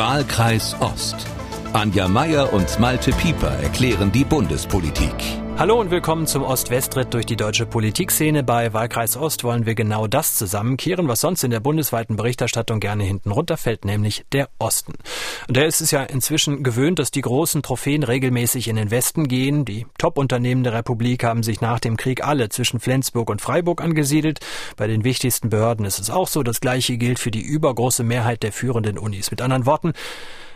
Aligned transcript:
Wahlkreis 0.00 0.74
Ost. 0.80 1.26
Anja 1.74 2.08
Meier 2.08 2.54
und 2.54 2.80
Malte 2.80 3.12
Pieper 3.12 3.50
erklären 3.62 4.10
die 4.10 4.24
Bundespolitik. 4.24 5.12
Hallo 5.60 5.78
und 5.78 5.90
willkommen 5.90 6.26
zum 6.26 6.42
Ost-West-Ritt 6.42 7.12
durch 7.12 7.26
die 7.26 7.36
deutsche 7.36 7.66
Politikszene. 7.66 8.42
Bei 8.42 8.72
Wahlkreis 8.72 9.18
Ost 9.18 9.44
wollen 9.44 9.66
wir 9.66 9.74
genau 9.74 10.06
das 10.06 10.36
zusammenkehren, 10.36 11.06
was 11.06 11.20
sonst 11.20 11.44
in 11.44 11.50
der 11.50 11.60
bundesweiten 11.60 12.16
Berichterstattung 12.16 12.80
gerne 12.80 13.04
hinten 13.04 13.30
runterfällt, 13.30 13.84
nämlich 13.84 14.24
der 14.32 14.48
Osten. 14.58 14.94
Und 15.48 15.58
der 15.58 15.66
ist 15.66 15.82
es 15.82 15.90
ja 15.90 16.02
inzwischen 16.02 16.62
gewöhnt, 16.62 16.98
dass 16.98 17.10
die 17.10 17.20
großen 17.20 17.60
Trophäen 17.60 18.04
regelmäßig 18.04 18.68
in 18.68 18.76
den 18.76 18.90
Westen 18.90 19.28
gehen. 19.28 19.66
Die 19.66 19.84
Top-Unternehmen 19.98 20.64
der 20.64 20.72
Republik 20.72 21.24
haben 21.24 21.42
sich 21.42 21.60
nach 21.60 21.78
dem 21.78 21.98
Krieg 21.98 22.26
alle 22.26 22.48
zwischen 22.48 22.80
Flensburg 22.80 23.28
und 23.28 23.42
Freiburg 23.42 23.82
angesiedelt. 23.82 24.40
Bei 24.78 24.86
den 24.86 25.04
wichtigsten 25.04 25.50
Behörden 25.50 25.84
ist 25.84 25.98
es 25.98 26.08
auch 26.08 26.28
so. 26.28 26.42
Das 26.42 26.62
Gleiche 26.62 26.96
gilt 26.96 27.18
für 27.18 27.30
die 27.30 27.42
übergroße 27.42 28.02
Mehrheit 28.02 28.42
der 28.44 28.52
führenden 28.52 28.96
Unis. 28.96 29.30
Mit 29.30 29.42
anderen 29.42 29.66
Worten, 29.66 29.92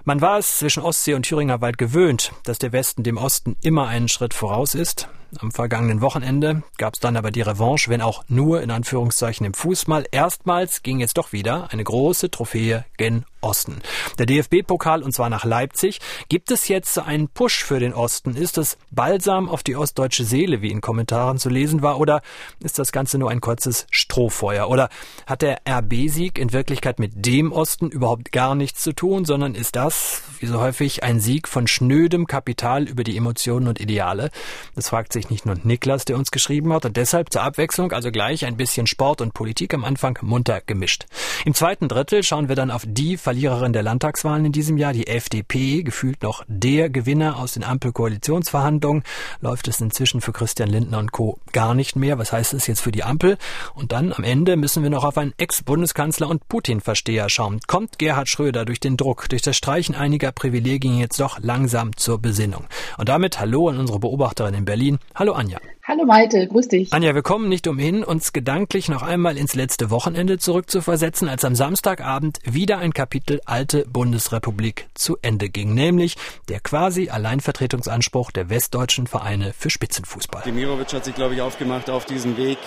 man 0.04 0.20
war 0.20 0.38
es 0.38 0.58
zwischen 0.58 0.82
Ostsee 0.82 1.14
und 1.14 1.24
Thüringer 1.24 1.60
Wald 1.60 1.78
gewöhnt, 1.78 2.32
dass 2.44 2.58
der 2.58 2.72
Westen 2.72 3.02
dem 3.02 3.16
Osten 3.16 3.56
immer 3.62 3.88
einen 3.88 4.08
Schritt 4.08 4.34
voraus 4.34 4.74
ist. 4.74 5.08
Am 5.40 5.52
vergangenen 5.52 6.00
Wochenende 6.00 6.62
gab 6.78 6.94
es 6.94 7.00
dann 7.00 7.16
aber 7.16 7.30
die 7.30 7.40
Revanche, 7.40 7.90
wenn 7.90 8.00
auch 8.00 8.24
nur 8.28 8.62
in 8.62 8.70
Anführungszeichen 8.70 9.46
im 9.46 9.54
Fußball. 9.54 10.06
Erstmals 10.10 10.82
ging 10.82 11.00
jetzt 11.00 11.18
doch 11.18 11.32
wieder 11.32 11.68
eine 11.70 11.84
große 11.84 12.30
Trophäe 12.30 12.84
gen 12.96 13.24
Osten. 13.44 13.82
Der 14.18 14.26
DFB-Pokal 14.26 15.02
und 15.02 15.12
zwar 15.12 15.28
nach 15.28 15.44
Leipzig. 15.44 16.00
Gibt 16.28 16.50
es 16.50 16.66
jetzt 16.68 16.98
einen 16.98 17.28
Push 17.28 17.62
für 17.62 17.78
den 17.78 17.92
Osten? 17.92 18.34
Ist 18.34 18.56
es 18.58 18.78
Balsam 18.90 19.48
auf 19.48 19.62
die 19.62 19.76
ostdeutsche 19.76 20.24
Seele, 20.24 20.62
wie 20.62 20.70
in 20.70 20.80
Kommentaren 20.80 21.38
zu 21.38 21.50
lesen 21.50 21.82
war, 21.82 22.00
oder 22.00 22.22
ist 22.60 22.78
das 22.78 22.90
Ganze 22.90 23.18
nur 23.18 23.30
ein 23.30 23.42
kurzes 23.42 23.86
Strohfeuer? 23.90 24.68
Oder 24.70 24.88
hat 25.26 25.42
der 25.42 25.60
RB-Sieg 25.68 26.38
in 26.38 26.52
Wirklichkeit 26.52 26.98
mit 26.98 27.12
dem 27.26 27.52
Osten 27.52 27.90
überhaupt 27.90 28.32
gar 28.32 28.54
nichts 28.54 28.82
zu 28.82 28.94
tun, 28.94 29.26
sondern 29.26 29.54
ist 29.54 29.76
das, 29.76 30.22
wie 30.40 30.46
so 30.46 30.60
häufig, 30.60 31.02
ein 31.02 31.20
Sieg 31.20 31.46
von 31.46 31.66
schnödem 31.66 32.26
Kapital 32.26 32.88
über 32.88 33.04
die 33.04 33.16
Emotionen 33.16 33.68
und 33.68 33.78
Ideale? 33.78 34.30
Das 34.74 34.88
fragt 34.88 35.12
sich 35.12 35.23
nicht 35.30 35.46
nur 35.46 35.56
Niklas, 35.62 36.04
der 36.04 36.16
uns 36.16 36.30
geschrieben 36.30 36.72
hat, 36.72 36.84
und 36.84 36.96
deshalb 36.96 37.32
zur 37.32 37.42
Abwechslung 37.42 37.92
also 37.92 38.10
gleich 38.10 38.44
ein 38.44 38.56
bisschen 38.56 38.86
Sport 38.86 39.20
und 39.20 39.34
Politik 39.34 39.74
am 39.74 39.84
Anfang 39.84 40.18
munter 40.22 40.60
gemischt. 40.60 41.06
Im 41.44 41.54
zweiten 41.54 41.88
Drittel 41.88 42.22
schauen 42.22 42.48
wir 42.48 42.56
dann 42.56 42.70
auf 42.70 42.84
die 42.86 43.16
Verliererin 43.16 43.72
der 43.72 43.82
Landtagswahlen 43.82 44.44
in 44.46 44.52
diesem 44.52 44.76
Jahr, 44.76 44.92
die 44.92 45.06
FDP, 45.06 45.82
gefühlt 45.82 46.22
noch 46.22 46.44
der 46.48 46.90
Gewinner 46.90 47.38
aus 47.38 47.52
den 47.52 47.64
Ampelkoalitionsverhandlungen, 47.64 49.02
läuft 49.40 49.68
es 49.68 49.80
inzwischen 49.80 50.20
für 50.20 50.32
Christian 50.32 50.68
Lindner 50.68 50.98
und 50.98 51.12
Co. 51.12 51.38
gar 51.52 51.74
nicht 51.74 51.96
mehr. 51.96 52.18
Was 52.18 52.32
heißt 52.32 52.54
es 52.54 52.66
jetzt 52.66 52.80
für 52.80 52.92
die 52.92 53.04
Ampel? 53.04 53.38
Und 53.74 53.92
dann 53.92 54.12
am 54.12 54.24
Ende 54.24 54.56
müssen 54.56 54.82
wir 54.82 54.90
noch 54.90 55.04
auf 55.04 55.18
einen 55.18 55.34
Ex-Bundeskanzler 55.36 56.28
und 56.28 56.48
Putin-Versteher 56.48 57.28
schauen. 57.28 57.60
Kommt 57.66 57.98
Gerhard 57.98 58.28
Schröder 58.28 58.64
durch 58.64 58.80
den 58.80 58.96
Druck, 58.96 59.28
durch 59.28 59.42
das 59.42 59.56
Streichen 59.56 59.94
einiger 59.94 60.32
Privilegien 60.32 60.98
jetzt 60.98 61.20
doch 61.20 61.38
langsam 61.40 61.96
zur 61.96 62.18
Besinnung? 62.18 62.66
Und 62.98 63.08
damit 63.08 63.40
Hallo 63.40 63.68
an 63.68 63.78
unsere 63.78 63.98
Beobachterin 63.98 64.54
in 64.54 64.64
Berlin. 64.64 64.98
Hallo 65.14 65.32
Anja. 65.32 65.58
Hallo 65.86 66.06
Maite, 66.06 66.48
grüß 66.48 66.68
dich. 66.68 66.92
Anja, 66.92 67.14
wir 67.14 67.22
kommen 67.22 67.48
nicht 67.48 67.68
umhin, 67.68 68.02
uns 68.02 68.32
gedanklich 68.32 68.88
noch 68.88 69.02
einmal 69.02 69.36
ins 69.36 69.54
letzte 69.54 69.90
Wochenende 69.90 70.38
zurückzuversetzen, 70.38 71.28
als 71.28 71.44
am 71.44 71.54
Samstagabend 71.54 72.38
wieder 72.44 72.78
ein 72.78 72.94
Kapitel 72.94 73.40
alte 73.44 73.84
Bundesrepublik 73.86 74.88
zu 74.94 75.18
Ende 75.20 75.50
ging, 75.50 75.74
nämlich 75.74 76.16
der 76.48 76.60
quasi 76.60 77.10
Alleinvertretungsanspruch 77.10 78.30
der 78.30 78.48
westdeutschen 78.48 79.06
Vereine 79.06 79.52
für 79.56 79.70
Spitzenfußball. 79.70 80.42
Demirovic 80.46 80.92
hat 80.92 81.04
sich, 81.04 81.14
glaube 81.14 81.34
ich, 81.34 81.42
aufgemacht 81.42 81.90
auf 81.90 82.06
diesen 82.06 82.36
Weg 82.36 82.58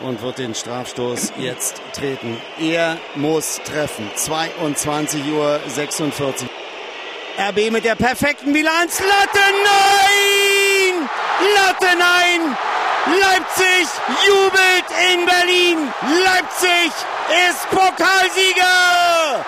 und 0.00 0.20
wird 0.20 0.38
den 0.38 0.54
Strafstoß 0.54 1.34
jetzt 1.38 1.80
treten. 1.92 2.36
Er 2.60 2.98
muss 3.14 3.60
treffen. 3.64 4.04
22.46 4.16 5.32
Uhr. 5.32 5.60
RB 7.38 7.70
mit 7.72 7.84
der 7.84 7.94
perfekten 7.94 8.52
Bilanz. 8.52 9.00
Latte, 9.00 9.38
nein! 9.64 10.53
Latte, 11.40 11.96
nein! 11.96 12.56
Leipzig 13.06 13.86
jubelt 14.26 14.84
in 15.12 15.26
Berlin. 15.26 15.92
Leipzig 16.24 16.92
ist 17.48 17.68
Pokalsieger. 17.70 19.44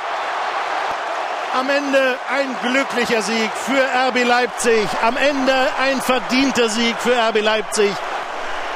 Am 1.54 1.70
Ende 1.70 2.18
ein 2.30 2.54
glücklicher 2.62 3.22
Sieg 3.22 3.50
für 3.64 3.82
RB 4.08 4.24
Leipzig. 4.24 4.86
Am 5.02 5.16
Ende 5.16 5.68
ein 5.80 6.02
verdienter 6.02 6.68
Sieg 6.68 6.96
für 6.98 7.14
RB 7.14 7.40
Leipzig. 7.40 7.92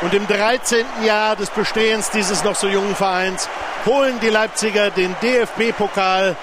Und 0.01 0.15
im 0.15 0.27
13. 0.27 0.87
Jahr 1.03 1.37
des 1.37 1.51
Bestehens 1.51 2.11
dieses 2.11 2.43
noch 2.43 2.57
so 2.57 2.67
jungen 2.67 2.97
Vereins 2.97 3.51
holen 3.85 4.19
die 4.21 4.31
Leipziger 4.31 4.91
den 4.91 5.15
DFB-Pokal 5.21 6.37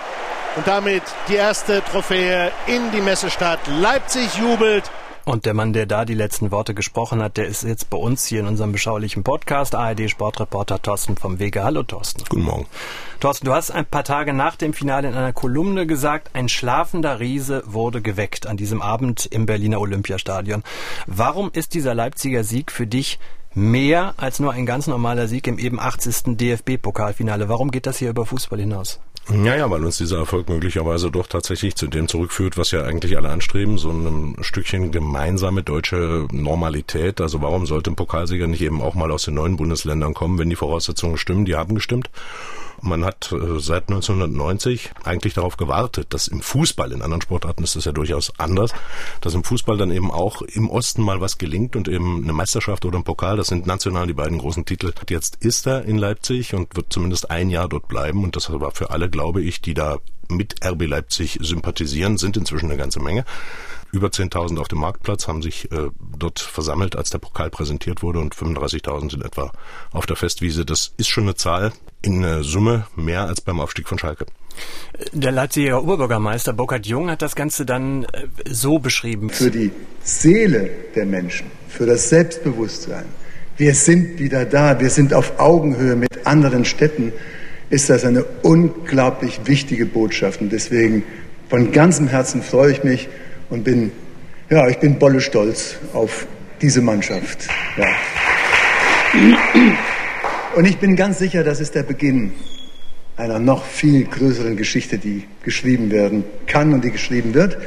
und 0.55 0.67
damit 0.67 1.01
die 1.27 1.35
erste 1.35 1.83
Trophäe 1.83 2.51
in 2.67 2.91
die 2.91 3.01
Messestadt. 3.01 3.59
Leipzig 3.65 4.35
jubelt. 4.35 4.83
Und 5.27 5.45
der 5.45 5.53
Mann, 5.53 5.73
der 5.73 5.85
da 5.85 6.05
die 6.05 6.13
letzten 6.13 6.51
Worte 6.51 6.73
gesprochen 6.73 7.21
hat, 7.21 7.35
der 7.35 7.47
ist 7.47 7.63
jetzt 7.63 7.89
bei 7.89 7.97
uns 7.97 8.25
hier 8.25 8.39
in 8.39 8.47
unserem 8.47 8.71
beschaulichen 8.71 9.23
Podcast, 9.23 9.75
ARD-Sportreporter 9.75 10.81
Thorsten 10.81 11.17
vom 11.17 11.37
Wege. 11.37 11.65
Hallo 11.65 11.83
Thorsten. 11.83 12.23
Guten 12.29 12.43
Morgen. 12.43 12.65
Thorsten, 13.19 13.45
du 13.45 13.53
hast 13.53 13.71
ein 13.71 13.85
paar 13.85 14.05
Tage 14.05 14.31
nach 14.31 14.55
dem 14.55 14.71
Finale 14.71 15.09
in 15.09 15.15
einer 15.15 15.33
Kolumne 15.33 15.85
gesagt, 15.85 16.29
ein 16.31 16.47
schlafender 16.47 17.19
Riese 17.19 17.61
wurde 17.65 18.01
geweckt 18.01 18.47
an 18.47 18.55
diesem 18.55 18.81
Abend 18.81 19.25
im 19.25 19.45
Berliner 19.45 19.81
Olympiastadion. 19.81 20.63
Warum 21.07 21.51
ist 21.51 21.73
dieser 21.73 21.93
Leipziger 21.93 22.45
Sieg 22.45 22.71
für 22.71 22.87
dich 22.87 23.19
mehr 23.57 24.13
als 24.17 24.39
nur 24.39 24.53
ein 24.53 24.65
ganz 24.65 24.87
normaler 24.87 25.27
Sieg 25.27 25.47
im 25.47 25.57
eben 25.57 25.79
80. 25.79 26.37
DFB-Pokalfinale? 26.37 27.49
Warum 27.49 27.71
geht 27.71 27.87
das 27.87 27.97
hier 27.97 28.11
über 28.11 28.25
Fußball 28.25 28.59
hinaus? 28.59 28.99
Ja, 29.29 29.55
ja, 29.55 29.69
weil 29.69 29.83
uns 29.83 29.97
dieser 29.97 30.19
Erfolg 30.19 30.47
möglicherweise 30.47 31.11
doch 31.11 31.27
tatsächlich 31.27 31.75
zu 31.75 31.87
dem 31.87 32.07
zurückführt, 32.07 32.57
was 32.57 32.71
ja 32.71 32.83
eigentlich 32.83 33.17
alle 33.17 33.29
anstreben, 33.29 33.77
so 33.77 33.89
ein 33.89 34.37
Stückchen 34.39 34.91
gemeinsame 34.91 35.63
deutsche 35.63 36.27
Normalität. 36.31 37.19
Also 37.19 37.41
warum 37.41 37.65
sollte 37.65 37.91
ein 37.91 37.97
Pokalsieger 37.97 38.47
nicht 38.47 38.61
eben 38.61 38.81
auch 38.81 38.95
mal 38.95 39.11
aus 39.11 39.23
den 39.23 39.33
neuen 39.33 39.57
Bundesländern 39.57 40.13
kommen, 40.13 40.37
wenn 40.37 40.49
die 40.49 40.55
Voraussetzungen 40.55 41.17
stimmen? 41.17 41.43
Die 41.43 41.55
haben 41.55 41.75
gestimmt. 41.75 42.09
Man 42.81 43.03
hat 43.03 43.31
äh, 43.31 43.59
seit 43.59 43.89
1990 43.89 44.91
eigentlich 45.03 45.33
darauf 45.33 45.57
gewartet, 45.57 46.07
dass 46.13 46.27
im 46.27 46.41
Fußball, 46.41 46.91
in 46.91 47.01
anderen 47.01 47.21
Sportarten 47.21 47.63
ist 47.63 47.75
das 47.75 47.85
ja 47.85 47.91
durchaus 47.91 48.31
anders, 48.39 48.71
dass 49.21 49.33
im 49.33 49.43
Fußball 49.43 49.77
dann 49.77 49.91
eben 49.91 50.11
auch 50.11 50.41
im 50.41 50.69
Osten 50.69 51.01
mal 51.01 51.19
was 51.21 51.37
gelingt 51.37 51.75
und 51.75 51.87
eben 51.87 52.23
eine 52.23 52.33
Meisterschaft 52.33 52.85
oder 52.85 52.97
ein 52.97 53.03
Pokal, 53.03 53.37
das 53.37 53.47
sind 53.47 53.65
national 53.65 54.07
die 54.07 54.13
beiden 54.13 54.37
großen 54.37 54.65
Titel. 54.65 54.93
Jetzt 55.09 55.43
ist 55.43 55.65
er 55.67 55.85
in 55.85 55.97
Leipzig 55.97 56.53
und 56.53 56.75
wird 56.75 56.93
zumindest 56.93 57.31
ein 57.31 57.49
Jahr 57.49 57.67
dort 57.67 57.87
bleiben 57.87 58.23
und 58.23 58.35
das 58.35 58.51
war 58.51 58.71
für 58.71 58.91
alle, 58.91 59.09
glaube 59.09 59.41
ich, 59.41 59.61
die 59.61 59.73
da 59.73 59.97
mit 60.29 60.65
RB 60.65 60.87
Leipzig 60.87 61.39
sympathisieren, 61.41 62.17
sind 62.17 62.37
inzwischen 62.37 62.65
eine 62.65 62.77
ganze 62.77 62.99
Menge. 62.99 63.25
Über 63.91 64.07
10.000 64.07 64.59
auf 64.59 64.67
dem 64.67 64.79
Marktplatz 64.79 65.27
haben 65.27 65.41
sich 65.41 65.71
äh, 65.71 65.89
dort 66.17 66.39
versammelt, 66.39 66.95
als 66.95 67.09
der 67.09 67.19
Pokal 67.19 67.49
präsentiert 67.49 68.03
wurde 68.03 68.19
und 68.19 68.35
35.000 68.35 69.11
sind 69.11 69.23
etwa 69.23 69.51
auf 69.91 70.05
der 70.05 70.15
Festwiese. 70.15 70.65
Das 70.65 70.93
ist 70.97 71.07
schon 71.07 71.23
eine 71.23 71.35
Zahl 71.35 71.71
in 72.01 72.23
äh, 72.23 72.43
Summe 72.43 72.87
mehr 72.95 73.23
als 73.23 73.41
beim 73.41 73.59
Aufstieg 73.59 73.87
von 73.87 73.97
Schalke. 73.97 74.25
Der 75.13 75.31
Leipziger 75.31 75.81
Oberbürgermeister 75.83 76.53
Burkhard 76.53 76.85
Jung 76.85 77.09
hat 77.09 77.21
das 77.21 77.35
Ganze 77.35 77.65
dann 77.65 78.03
äh, 78.03 78.27
so 78.49 78.79
beschrieben. 78.79 79.29
Für 79.29 79.51
die 79.51 79.71
Seele 80.03 80.69
der 80.95 81.05
Menschen, 81.05 81.47
für 81.69 81.85
das 81.85 82.09
Selbstbewusstsein. 82.09 83.05
Wir 83.57 83.73
sind 83.73 84.19
wieder 84.19 84.45
da, 84.45 84.79
wir 84.79 84.89
sind 84.89 85.13
auf 85.13 85.39
Augenhöhe 85.39 85.95
mit 85.95 86.27
anderen 86.27 86.65
Städten 86.65 87.13
ist 87.69 87.89
das 87.89 88.05
eine 88.05 88.23
unglaublich 88.43 89.41
wichtige 89.45 89.85
Botschaft. 89.85 90.41
Und 90.41 90.51
deswegen 90.51 91.03
von 91.49 91.71
ganzem 91.71 92.07
Herzen 92.07 92.41
freue 92.41 92.71
ich 92.71 92.83
mich 92.83 93.09
und 93.49 93.63
bin, 93.63 93.91
ja, 94.49 94.67
ich 94.67 94.77
bin 94.77 94.99
bolle 94.99 95.21
stolz 95.21 95.75
auf 95.93 96.27
diese 96.61 96.81
Mannschaft. 96.81 97.47
Ja. 97.77 97.87
Und 100.55 100.65
ich 100.65 100.77
bin 100.77 100.95
ganz 100.95 101.19
sicher, 101.19 101.43
das 101.43 101.59
ist 101.59 101.75
der 101.75 101.83
Beginn 101.83 102.33
einer 103.15 103.39
noch 103.39 103.65
viel 103.65 104.05
größeren 104.05 104.57
Geschichte, 104.57 104.97
die 104.97 105.25
geschrieben 105.43 105.91
werden 105.91 106.23
kann 106.45 106.73
und 106.73 106.83
die 106.83 106.91
geschrieben 106.91 107.33
wird. 107.33 107.57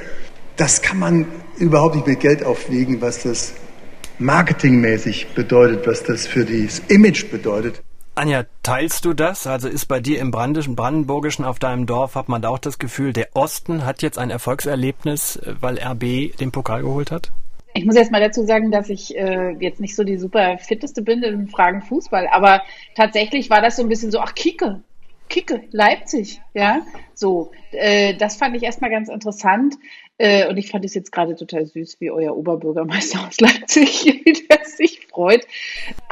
Das 0.57 0.81
kann 0.83 0.99
man 0.99 1.27
überhaupt 1.59 1.97
nicht 1.97 2.07
mit 2.07 2.21
Geld 2.21 2.45
aufwiegen, 2.45 3.01
was 3.01 3.23
das 3.23 3.55
marketingmäßig 4.19 5.29
bedeutet, 5.35 5.87
was 5.87 6.05
das 6.05 6.27
für 6.27 6.45
das 6.45 6.81
Image 6.89 7.31
bedeutet. 7.31 7.83
Anja, 8.15 8.45
teilst 8.63 9.05
du 9.05 9.15
das? 9.15 9.47
Also 9.47 9.69
ist 9.69 9.87
bei 9.87 10.01
dir 10.01 10.21
im 10.21 10.31
Brandischen, 10.31 10.77
Brandenburgischen 10.77 11.45
auf 11.45 11.59
deinem 11.59 11.87
Dorf, 11.87 12.15
hat 12.17 12.29
man 12.29 12.43
da 12.43 12.49
auch 12.49 12.59
das 12.59 12.79
Gefühl, 12.79 13.13
der 13.13 13.29
Osten 13.35 13.87
hat 13.87 14.03
jetzt 14.03 14.19
ein 14.19 14.31
Erfolgserlebnis, 14.31 15.41
weil 15.61 15.79
RB 15.79 16.37
den 16.37 16.53
Pokal 16.53 16.83
geholt 16.83 17.11
hat? 17.11 17.31
Ich 17.73 17.85
muss 17.85 17.95
jetzt 17.95 18.11
mal 18.11 18.21
dazu 18.21 18.45
sagen, 18.45 18.73
dass 18.73 18.89
ich 18.91 19.17
äh, 19.17 19.53
jetzt 19.61 19.81
nicht 19.81 19.95
so 19.95 20.03
die 20.03 20.19
super 20.19 20.59
fitteste 20.59 21.03
bin 21.03 21.23
in 21.23 21.49
Fragen 21.49 21.83
Fußball, 21.83 22.27
aber 22.29 22.63
tatsächlich 22.97 23.49
war 23.49 23.63
das 23.63 23.77
so 23.77 23.83
ein 23.83 23.89
bisschen 23.89 24.11
so, 24.11 24.19
ach, 24.19 24.35
Kicke, 24.35 24.83
Kicke, 25.29 25.63
Leipzig, 25.71 26.43
ja, 26.53 26.83
so. 27.15 27.53
Äh, 27.71 28.15
das 28.17 28.37
fand 28.37 28.57
ich 28.57 28.65
erstmal 28.65 28.91
ganz 28.91 29.09
interessant. 29.09 29.77
Äh, 30.19 30.49
und 30.49 30.59
ich 30.59 30.71
fand 30.71 30.85
es 30.85 30.93
jetzt 30.93 31.13
gerade 31.13 31.35
total 31.35 31.65
süß, 31.65 31.99
wie 32.01 32.11
euer 32.11 32.37
Oberbürgermeister 32.37 33.27
aus 33.27 33.41
Leipzig, 33.41 34.05
der 34.51 34.65
sich 34.67 35.07
freut. 35.07 35.47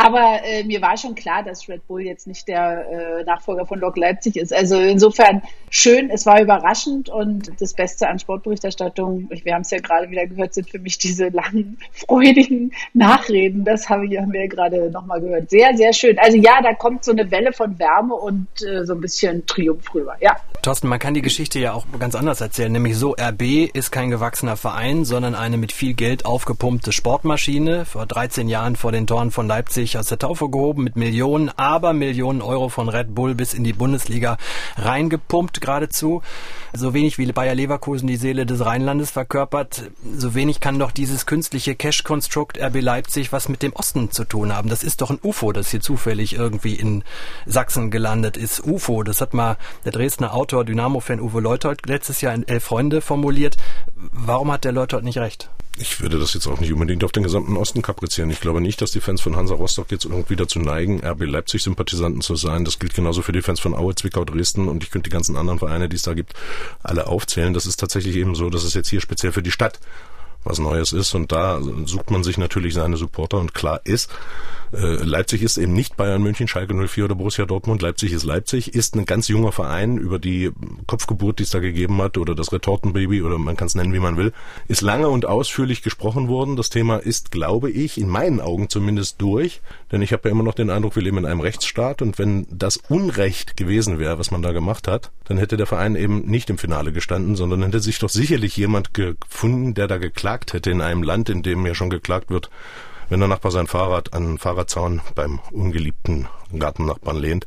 Aber 0.01 0.45
äh, 0.45 0.63
mir 0.63 0.81
war 0.81 0.97
schon 0.97 1.17
klar, 1.17 1.43
dass 1.43 1.69
Red 1.69 1.85
Bull 1.89 2.03
jetzt 2.03 2.29
nicht 2.29 2.47
der 2.47 2.87
äh, 2.89 3.25
Nachfolger 3.25 3.67
von 3.67 3.81
Lok 3.81 3.97
Leipzig 3.97 4.37
ist. 4.37 4.55
Also 4.55 4.79
insofern 4.79 5.43
schön, 5.71 6.09
es 6.11 6.25
war 6.25 6.41
überraschend 6.41 7.09
und 7.09 7.51
das 7.61 7.75
Beste 7.75 8.09
an 8.09 8.21
Sportberichterstattung, 8.21 9.29
wir 9.29 9.55
haben 9.55 9.63
es 9.63 9.73
ja 9.73 9.81
gerade 9.81 10.09
wieder 10.09 10.25
gehört, 10.25 10.55
sind 10.55 10.71
für 10.71 10.79
mich 10.79 10.99
diese 10.99 11.31
langen, 11.31 11.79
freudigen 11.93 12.71
Nachreden. 12.95 13.65
Das 13.65 13.91
wir, 13.91 14.23
haben 14.23 14.33
wir 14.33 14.47
gerade 14.47 14.89
nochmal 14.93 15.21
gehört. 15.21 15.51
Sehr, 15.51 15.77
sehr 15.77 15.93
schön. 15.93 16.17
Also 16.21 16.37
ja, 16.37 16.63
da 16.63 16.75
kommt 16.75 17.05
so 17.05 17.11
eine 17.11 17.29
Welle 17.33 17.53
von 17.53 17.77
Wärme 17.81 18.15
und 18.15 18.47
äh, 18.63 18.87
so 18.87 18.95
ein 18.95 19.01
bisschen 19.01 19.47
Triumph 19.47 19.93
rüber. 19.93 20.15
Ja. 20.21 20.37
Thorsten, 20.63 20.87
man 20.87 21.01
kann 21.01 21.15
die 21.15 21.23
Geschichte 21.23 21.59
ja 21.59 21.73
auch 21.73 21.87
ganz 21.99 22.15
anders 22.15 22.41
erzählen, 22.41 22.71
nämlich 22.71 22.97
so, 22.97 23.17
RB 23.21 23.69
ist 23.75 23.91
kein 23.91 24.11
gewachsener 24.11 24.57
Verein, 24.57 25.05
sondern 25.05 25.35
eine 25.35 25.57
mit 25.57 25.73
viel 25.73 25.95
Geld 25.95 26.25
aufgepumpte 26.25 26.93
Sportmaschine, 26.93 27.85
vor 27.85 28.07
13 28.07 28.49
Jahren 28.49 28.77
vor 28.77 28.93
den 28.93 29.09
Toren 29.09 29.33
von 29.33 29.49
Leipzig 29.49 29.88
aus 29.97 30.09
der 30.09 30.19
Taufe 30.19 30.51
gehoben, 30.51 30.85
mit 30.85 30.97
Millionen, 30.97 31.51
aber 31.57 31.93
Millionen 31.93 32.43
Euro 32.43 32.69
von 32.69 32.89
Red 32.89 33.15
Bull 33.15 33.35
bis 33.35 33.55
in 33.55 33.65
die 33.65 33.73
Bundesliga 33.73 34.37
reingepumpt 34.77 35.61
geradezu. 35.61 36.23
So 36.75 36.93
wenig 36.93 37.17
wie 37.17 37.31
Bayer 37.33 37.55
Leverkusen 37.55 38.09
die 38.09 38.17
Seele 38.17 38.45
des 38.45 38.65
Rheinlandes 38.65 39.11
verkörpert, 39.11 39.91
so 40.17 40.35
wenig 40.35 40.61
kann 40.61 40.79
doch 40.79 40.91
dieses 40.91 41.25
künstliche 41.25 41.75
Cash-Konstrukt 41.75 42.61
RB 42.61 42.81
Leipzig 42.81 43.33
was 43.33 43.49
mit 43.49 43.63
dem 43.63 43.73
Osten 43.73 44.11
zu 44.11 44.25
tun 44.25 44.55
haben. 44.55 44.69
Das 44.69 44.83
ist 44.83 45.01
doch 45.01 45.11
ein 45.11 45.21
UFO, 45.23 45.53
das 45.53 45.71
hier 45.71 45.81
zufällig 45.81 46.35
irgendwie 46.35 46.75
in 46.75 47.05
Sachsen 47.47 47.91
gelandet 47.91 48.37
ist. 48.37 48.65
UFO, 48.65 49.03
das 49.03 49.21
hat 49.21 49.35
mal 49.35 49.57
der 49.85 49.93
Dresdner 49.93 50.35
Autor, 50.35 50.65
Dynamo-Fan 50.65 51.21
Uwe 51.21 51.41
Leutold 51.41 51.87
letztes 51.87 52.21
Jahr 52.21 52.35
in 52.35 52.47
Elf 52.47 52.65
Freunde 52.65 53.01
formuliert. 53.01 53.57
Warum 53.95 54.51
hat 54.53 54.65
der 54.65 54.73
Leutold 54.73 55.05
nicht 55.05 55.19
recht? 55.19 55.49
Ich 55.81 56.01
würde 56.01 56.19
das 56.19 56.35
jetzt 56.35 56.49
auch 56.49 56.59
nicht 56.59 56.73
unbedingt 56.73 57.05
auf 57.05 57.13
den 57.13 57.23
gesamten 57.23 57.57
Osten 57.57 57.83
kaprizieren. 57.83 58.31
Ich 58.31 58.41
glaube 58.41 58.61
nicht, 58.61 58.83
dass 58.83 58.91
die 58.91 59.01
Fans 59.01 59.21
von 59.21 59.37
Hansa 59.37 59.55
Rostock 59.55 59.93
jetzt 59.93 60.07
irgendwie 60.07 60.35
dazu 60.35 60.59
neigen, 60.59 61.05
RB 61.05 61.23
Leipzig-Sympathisanten 61.23 62.21
zu 62.21 62.35
sein. 62.35 62.65
Das 62.65 62.81
gilt 62.81 62.95
genauso 62.95 63.23
für 63.23 63.31
die 63.31 63.43
Fans 63.43 63.61
von 63.61 63.75
Aue, 63.75 63.95
Zwickau, 63.95 64.25
Dresden 64.25 64.69
und 64.69 64.83
ich 64.83 64.91
könnte 64.91 65.09
die 65.09 65.15
ganzen 65.15 65.37
anderen 65.37 65.61
Vereine, 65.61 65.89
die 65.89 65.97
es 65.97 66.03
da 66.03 66.15
gibt, 66.15 66.35
alle 66.83 67.07
aufzählen. 67.07 67.55
Das 67.55 67.67
ist 67.67 67.79
tatsächlich 67.79 68.17
eben 68.17 68.35
so, 68.35 68.51
dass 68.51 68.65
es 68.65 68.75
jetzt 68.75 68.89
hier 68.89 69.01
speziell 69.01 69.31
für 69.31 69.43
die 69.43 69.53
Stadt 69.53 69.79
was 70.45 70.59
Neues 70.59 70.93
ist. 70.93 71.15
Und 71.15 71.33
da 71.33 71.61
sucht 71.85 72.11
man 72.11 72.25
sich 72.25 72.39
natürlich 72.39 72.75
seine 72.75 72.97
Supporter. 72.97 73.39
Und 73.39 73.55
klar 73.55 73.81
ist, 73.85 74.11
äh, 74.73 74.97
Leipzig 75.03 75.43
ist 75.43 75.57
eben 75.57 75.73
nicht 75.73 75.97
Bayern 75.97 76.23
München, 76.23 76.49
Schalke 76.49 76.75
04 76.75 77.07
oder 77.07 77.15
Borussia 77.15 77.47
Dortmund. 77.47 77.81
Leipzig 77.83 78.13
ist 78.13 78.25
Leipzig, 78.25 78.75
ist 78.75 78.95
ein 78.95 79.07
ganz 79.07 79.29
junger 79.29 79.53
Verein 79.53 79.97
über 79.97 80.19
die 80.19 80.51
Kopfgeburt, 80.87 81.39
die 81.39 81.45
es 81.45 81.51
da 81.51 81.59
gegeben 81.59 82.01
hat 82.03 82.19
oder 82.19 82.35
das 82.35 82.53
Retortenbaby 82.53 83.23
oder 83.23 83.39
man 83.39 83.57
kann 83.57 83.67
es 83.67 83.75
nennen, 83.75 83.93
wie 83.93 83.99
man 83.99 84.17
will, 84.17 84.33
ist 84.67 84.83
lange 84.83 85.09
und 85.09 85.27
ausführlich 85.27 85.83
gesprochen 85.83 86.29
worden. 86.29 86.57
Das 86.57 86.71
Thema 86.71 86.97
ist, 86.97 87.31
glaube 87.31 87.71
ich, 87.71 87.99
in 87.99 88.09
meinen 88.09 88.41
Augen 88.41 88.69
zumindest 88.69 89.21
durch, 89.21 89.61
denn 89.91 90.03
ich 90.03 90.13
habe 90.13 90.29
ja 90.29 90.33
immer 90.33 90.45
noch 90.45 90.55
den 90.55 90.71
Eindruck, 90.71 90.97
wir 90.97 91.03
leben 91.03 91.19
in 91.19 91.27
einem 91.27 91.41
Rechtsstaat 91.41 92.03
und 92.03 92.19
wenn 92.19 92.47
das 92.51 92.77
Unrecht 92.77 93.57
gewesen 93.57 93.99
wäre, 93.99 94.19
was 94.19 94.31
man 94.31 94.43
da 94.43 94.53
gemacht 94.53 94.87
hat, 94.87 95.11
dann 95.25 95.39
hätte 95.39 95.57
der 95.57 95.67
Verein 95.67 95.97
eben 95.97 96.27
nicht 96.27 96.51
im 96.51 96.59
Finale 96.59 96.93
gestanden, 96.93 97.37
sondern 97.37 97.63
hätte 97.63 97.81
sich 97.81 97.99
doch 97.99 98.09
sicherlich 98.09 98.57
jemand 98.57 98.93
gefunden, 98.95 99.75
der 99.75 99.89
da 99.89 99.99
geklagt 100.29 100.53
hätte 100.53 100.71
in 100.71 100.83
einem 100.83 101.03
Land, 101.03 101.31
in 101.31 101.43
dem 101.43 101.65
ja 101.65 101.75
schon 101.75 101.89
geklagt 101.89 102.29
wird, 102.29 102.51
wenn 103.09 103.19
der 103.19 103.31
Nachbar 103.31 103.51
sein 103.51 103.67
Fahrrad 103.67 104.13
an 104.13 104.25
den 104.25 104.39
Fahrradzaun 104.39 105.01
beim 105.15 105.39
ungeliebten 105.53 106.29
Gartennachbarn 106.57 107.17
lehnt. 107.17 107.47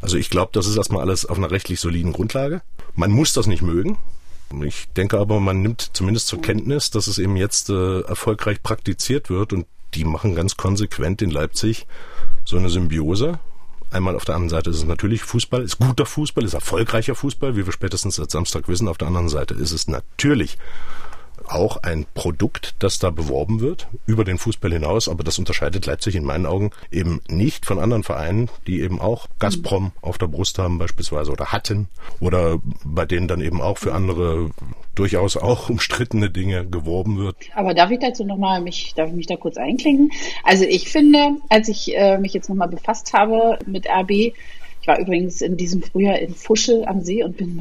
Also 0.00 0.16
ich 0.16 0.30
glaube, 0.30 0.50
das 0.52 0.68
ist 0.68 0.76
erstmal 0.76 1.02
alles 1.02 1.26
auf 1.26 1.36
einer 1.36 1.50
rechtlich 1.50 1.80
soliden 1.80 2.12
Grundlage. 2.12 2.62
Man 2.94 3.10
muss 3.10 3.32
das 3.32 3.48
nicht 3.48 3.62
mögen. 3.62 3.98
Ich 4.64 4.86
denke 4.96 5.18
aber, 5.18 5.40
man 5.40 5.62
nimmt 5.62 5.90
zumindest 5.94 6.28
zur 6.28 6.40
Kenntnis, 6.40 6.90
dass 6.90 7.08
es 7.08 7.18
eben 7.18 7.36
jetzt 7.36 7.70
äh, 7.70 8.02
erfolgreich 8.02 8.62
praktiziert 8.62 9.28
wird 9.28 9.52
und 9.52 9.66
die 9.94 10.04
machen 10.04 10.36
ganz 10.36 10.56
konsequent 10.56 11.22
in 11.22 11.30
Leipzig 11.30 11.88
so 12.44 12.56
eine 12.56 12.70
Symbiose. 12.70 13.40
Einmal 13.90 14.14
auf 14.14 14.24
der 14.24 14.36
anderen 14.36 14.50
Seite 14.50 14.70
ist 14.70 14.76
es 14.76 14.84
natürlich 14.84 15.22
Fußball, 15.22 15.62
ist 15.62 15.78
guter 15.78 16.06
Fußball, 16.06 16.44
ist 16.44 16.54
erfolgreicher 16.54 17.16
Fußball, 17.16 17.56
wie 17.56 17.66
wir 17.66 17.72
spätestens 17.72 18.14
seit 18.14 18.30
Samstag 18.30 18.68
wissen. 18.68 18.86
Auf 18.86 18.98
der 18.98 19.08
anderen 19.08 19.28
Seite 19.28 19.54
ist 19.54 19.72
es 19.72 19.88
natürlich 19.88 20.56
auch 21.54 21.82
ein 21.82 22.06
Produkt, 22.14 22.74
das 22.78 22.98
da 22.98 23.10
beworben 23.10 23.60
wird, 23.60 23.88
über 24.06 24.24
den 24.24 24.38
Fußball 24.38 24.72
hinaus, 24.72 25.08
aber 25.08 25.24
das 25.24 25.38
unterscheidet 25.38 25.86
Leipzig 25.86 26.14
in 26.16 26.24
meinen 26.24 26.46
Augen 26.46 26.70
eben 26.90 27.20
nicht 27.28 27.66
von 27.66 27.78
anderen 27.78 28.02
Vereinen, 28.02 28.48
die 28.66 28.80
eben 28.80 29.00
auch 29.00 29.26
Gazprom 29.38 29.92
auf 30.00 30.18
der 30.18 30.26
Brust 30.26 30.58
haben 30.58 30.78
beispielsweise 30.78 31.32
oder 31.32 31.46
hatten 31.46 31.88
oder 32.20 32.58
bei 32.84 33.06
denen 33.06 33.28
dann 33.28 33.40
eben 33.40 33.60
auch 33.60 33.78
für 33.78 33.94
andere 33.94 34.50
durchaus 34.94 35.36
auch 35.36 35.70
umstrittene 35.70 36.30
Dinge 36.30 36.66
geworben 36.66 37.18
wird. 37.18 37.36
Aber 37.54 37.74
darf 37.74 37.90
ich 37.90 37.98
dazu 37.98 38.24
nochmal 38.24 38.60
mich, 38.60 38.92
darf 38.94 39.08
ich 39.08 39.14
mich 39.14 39.26
da 39.26 39.36
kurz 39.36 39.56
einklinken? 39.56 40.10
Also 40.44 40.64
ich 40.64 40.90
finde, 40.90 41.36
als 41.48 41.68
ich 41.68 41.96
äh, 41.96 42.18
mich 42.18 42.34
jetzt 42.34 42.48
nochmal 42.48 42.68
befasst 42.68 43.12
habe 43.12 43.58
mit 43.66 43.86
RB, 43.88 44.34
ich 44.82 44.88
war 44.88 44.98
übrigens 44.98 45.40
in 45.40 45.56
diesem 45.56 45.80
Frühjahr 45.80 46.18
in 46.18 46.34
Fuschel 46.34 46.84
am 46.84 47.02
See 47.02 47.22
und 47.22 47.36
bin 47.36 47.60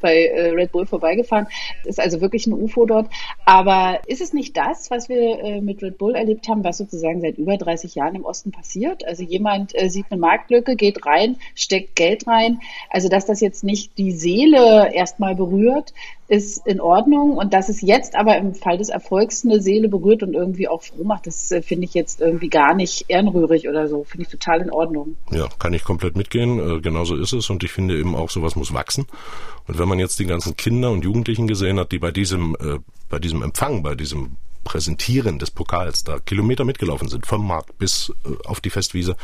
bei, 0.00 0.26
äh, 0.26 0.50
Red 0.50 0.70
Bull 0.70 0.86
vorbeigefahren. 0.86 1.48
Das 1.82 1.98
ist 1.98 2.00
also 2.00 2.20
wirklich 2.20 2.46
ein 2.46 2.52
UFO 2.52 2.86
dort. 2.86 3.10
Aber 3.44 3.98
ist 4.06 4.20
es 4.20 4.32
nicht 4.32 4.56
das, 4.56 4.88
was 4.90 5.08
wir 5.08 5.40
äh, 5.40 5.60
mit 5.60 5.82
Red 5.82 5.98
Bull 5.98 6.14
erlebt 6.14 6.48
haben, 6.48 6.62
was 6.62 6.78
sozusagen 6.78 7.20
seit 7.20 7.38
über 7.38 7.56
30 7.56 7.96
Jahren 7.96 8.14
im 8.14 8.24
Osten 8.24 8.52
passiert? 8.52 9.04
Also 9.04 9.24
jemand 9.24 9.74
äh, 9.74 9.90
sieht 9.90 10.06
eine 10.10 10.20
Marktlücke, 10.20 10.76
geht 10.76 11.04
rein, 11.04 11.36
steckt 11.56 11.96
Geld 11.96 12.28
rein. 12.28 12.60
Also 12.88 13.08
dass 13.08 13.26
das 13.26 13.40
jetzt 13.40 13.64
nicht 13.64 13.98
die 13.98 14.12
Seele 14.12 14.94
erstmal 14.94 15.34
berührt, 15.34 15.92
ist 16.28 16.66
in 16.66 16.80
Ordnung. 16.80 17.36
Und 17.36 17.52
dass 17.52 17.68
es 17.68 17.80
jetzt 17.80 18.14
aber 18.14 18.36
im 18.36 18.54
Fall 18.54 18.78
des 18.78 18.88
Erfolgs 18.88 19.44
eine 19.44 19.60
Seele 19.60 19.88
berührt 19.88 20.22
und 20.22 20.34
irgendwie 20.34 20.68
auch 20.68 20.82
froh 20.82 21.04
macht, 21.04 21.26
das 21.26 21.52
finde 21.62 21.84
ich 21.84 21.94
jetzt 21.94 22.20
irgendwie 22.20 22.48
gar 22.48 22.74
nicht 22.74 23.06
ehrenrührig 23.08 23.68
oder 23.68 23.88
so. 23.88 24.04
Finde 24.04 24.24
ich 24.24 24.30
total 24.30 24.60
in 24.60 24.70
Ordnung. 24.70 25.16
Ja, 25.30 25.48
kann 25.58 25.74
ich 25.74 25.84
komplett 25.84 26.16
mitgehen. 26.16 26.43
Äh, 26.44 26.80
genauso 26.80 27.16
ist 27.16 27.32
es. 27.32 27.50
Und 27.50 27.64
ich 27.64 27.72
finde 27.72 27.98
eben 27.98 28.14
auch, 28.14 28.30
sowas 28.30 28.56
muss 28.56 28.72
wachsen. 28.72 29.06
Und 29.66 29.78
wenn 29.78 29.88
man 29.88 29.98
jetzt 29.98 30.18
die 30.18 30.26
ganzen 30.26 30.56
Kinder 30.56 30.90
und 30.90 31.04
Jugendlichen 31.04 31.46
gesehen 31.46 31.78
hat, 31.78 31.92
die 31.92 31.98
bei 31.98 32.10
diesem, 32.10 32.56
äh, 32.60 32.78
bei 33.08 33.18
diesem 33.18 33.42
Empfang, 33.42 33.82
bei 33.82 33.94
diesem 33.94 34.36
Präsentieren 34.64 35.38
des 35.38 35.50
Pokals 35.50 36.04
da 36.04 36.18
Kilometer 36.18 36.64
mitgelaufen 36.64 37.08
sind, 37.08 37.26
vom 37.26 37.46
Markt 37.46 37.78
bis 37.78 38.12
äh, 38.24 38.46
auf 38.46 38.60
die 38.60 38.70
Festwiese 38.70 39.16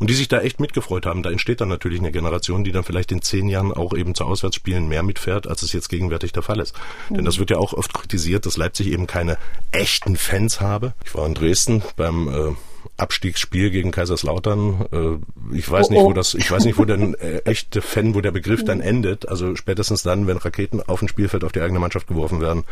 und 0.00 0.08
die 0.08 0.14
sich 0.14 0.28
da 0.28 0.40
echt 0.40 0.58
mitgefreut 0.58 1.06
haben. 1.06 1.22
Da 1.22 1.30
entsteht 1.30 1.60
dann 1.60 1.68
natürlich 1.68 2.00
eine 2.00 2.10
Generation, 2.10 2.64
die 2.64 2.72
dann 2.72 2.84
vielleicht 2.84 3.12
in 3.12 3.22
zehn 3.22 3.48
Jahren 3.48 3.70
auch 3.72 3.94
eben 3.94 4.14
zu 4.14 4.24
Auswärtsspielen 4.24 4.88
mehr 4.88 5.02
mitfährt, 5.02 5.46
als 5.46 5.62
es 5.62 5.72
jetzt 5.72 5.90
gegenwärtig 5.90 6.32
der 6.32 6.42
Fall 6.42 6.58
ist. 6.58 6.74
Mhm. 7.10 7.16
Denn 7.16 7.24
das 7.26 7.38
wird 7.38 7.50
ja 7.50 7.58
auch 7.58 7.74
oft 7.74 7.92
kritisiert, 7.92 8.46
dass 8.46 8.56
Leipzig 8.56 8.88
eben 8.88 9.06
keine 9.06 9.36
echten 9.70 10.16
Fans 10.16 10.60
habe. 10.60 10.94
Ich 11.04 11.14
war 11.14 11.26
in 11.26 11.34
Dresden 11.34 11.82
beim 11.96 12.28
äh, 12.28 12.54
Abstiegsspiel 12.96 13.70
gegen 13.70 13.90
Kaiserslautern. 13.90 14.86
Äh, 14.92 15.56
ich 15.56 15.70
weiß 15.70 15.88
oh, 15.88 15.92
nicht, 15.92 16.02
wo 16.02 16.08
oh. 16.08 16.12
das, 16.12 16.34
ich 16.34 16.50
weiß 16.50 16.64
nicht, 16.64 16.78
wo 16.78 16.84
der 16.84 16.98
äh, 17.20 17.38
echte 17.44 17.82
Fan, 17.82 18.14
wo 18.14 18.20
der 18.20 18.32
Begriff 18.32 18.64
dann 18.64 18.80
endet. 18.80 19.28
Also 19.28 19.56
spätestens 19.56 20.02
dann, 20.02 20.26
wenn 20.26 20.36
Raketen 20.36 20.82
auf 20.82 21.02
ein 21.02 21.08
Spielfeld 21.08 21.44
auf 21.44 21.52
die 21.52 21.60
eigene 21.60 21.78
Mannschaft 21.78 22.06
geworfen 22.06 22.40
werden, 22.40 22.64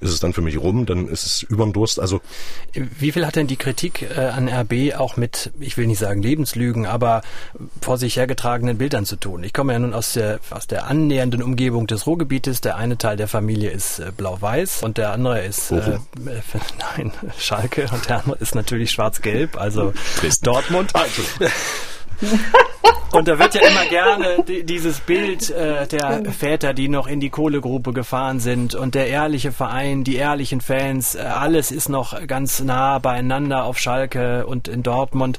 ist 0.00 0.10
es 0.10 0.20
dann 0.20 0.32
für 0.32 0.42
mich 0.42 0.58
rum, 0.58 0.86
dann 0.86 1.08
ist 1.08 1.24
es 1.24 1.42
überm 1.42 1.72
Durst. 1.72 2.00
Also 2.00 2.20
wie 2.74 3.12
viel 3.12 3.26
hat 3.26 3.36
denn 3.36 3.46
die 3.46 3.56
Kritik 3.56 4.02
äh, 4.02 4.20
an 4.20 4.48
RB 4.48 4.94
auch 4.96 5.16
mit, 5.16 5.52
ich 5.60 5.76
will 5.76 5.86
nicht 5.86 5.98
sagen 5.98 6.22
Lebenslügen, 6.22 6.86
aber 6.86 7.22
vor 7.80 7.98
sich 7.98 8.16
hergetragenen 8.16 8.78
Bildern 8.78 9.04
zu 9.04 9.16
tun? 9.16 9.44
Ich 9.44 9.52
komme 9.52 9.72
ja 9.72 9.78
nun 9.78 9.94
aus 9.94 10.12
der 10.14 10.40
aus 10.50 10.66
der 10.66 10.86
annähernden 10.86 11.42
Umgebung 11.42 11.86
des 11.86 12.06
Ruhrgebietes. 12.06 12.60
Der 12.60 12.76
eine 12.76 12.98
Teil 12.98 13.16
der 13.16 13.28
Familie 13.28 13.70
ist 13.70 13.98
äh, 13.98 14.12
blau-weiß 14.16 14.82
und 14.82 14.98
der 14.98 15.12
andere 15.12 15.44
ist 15.44 15.70
äh, 15.70 15.98
nein 16.96 17.12
Schalke 17.38 17.88
und 17.92 18.08
der 18.08 18.22
andere 18.22 18.38
ist 18.38 18.54
natürlich 18.54 18.90
schwarz-gelb. 18.90 19.55
Also 19.56 19.92
also 20.20 20.40
Dortmund. 20.40 20.92
Ah, 20.94 21.04
Und 23.12 23.28
da 23.28 23.38
wird 23.38 23.54
ja 23.54 23.66
immer 23.66 23.86
gerne 23.86 24.44
dieses 24.44 25.00
Bild 25.00 25.48
äh, 25.50 25.86
der 25.86 26.22
Väter, 26.32 26.74
die 26.74 26.88
noch 26.88 27.06
in 27.06 27.18
die 27.18 27.30
Kohlegrube 27.30 27.94
gefahren 27.94 28.40
sind 28.40 28.74
und 28.74 28.94
der 28.94 29.06
ehrliche 29.06 29.52
Verein, 29.52 30.04
die 30.04 30.16
ehrlichen 30.16 30.60
Fans, 30.60 31.14
äh, 31.14 31.20
alles 31.20 31.70
ist 31.70 31.88
noch 31.88 32.26
ganz 32.26 32.60
nah 32.60 32.98
beieinander 32.98 33.64
auf 33.64 33.78
Schalke 33.78 34.46
und 34.46 34.68
in 34.68 34.82
Dortmund. 34.82 35.38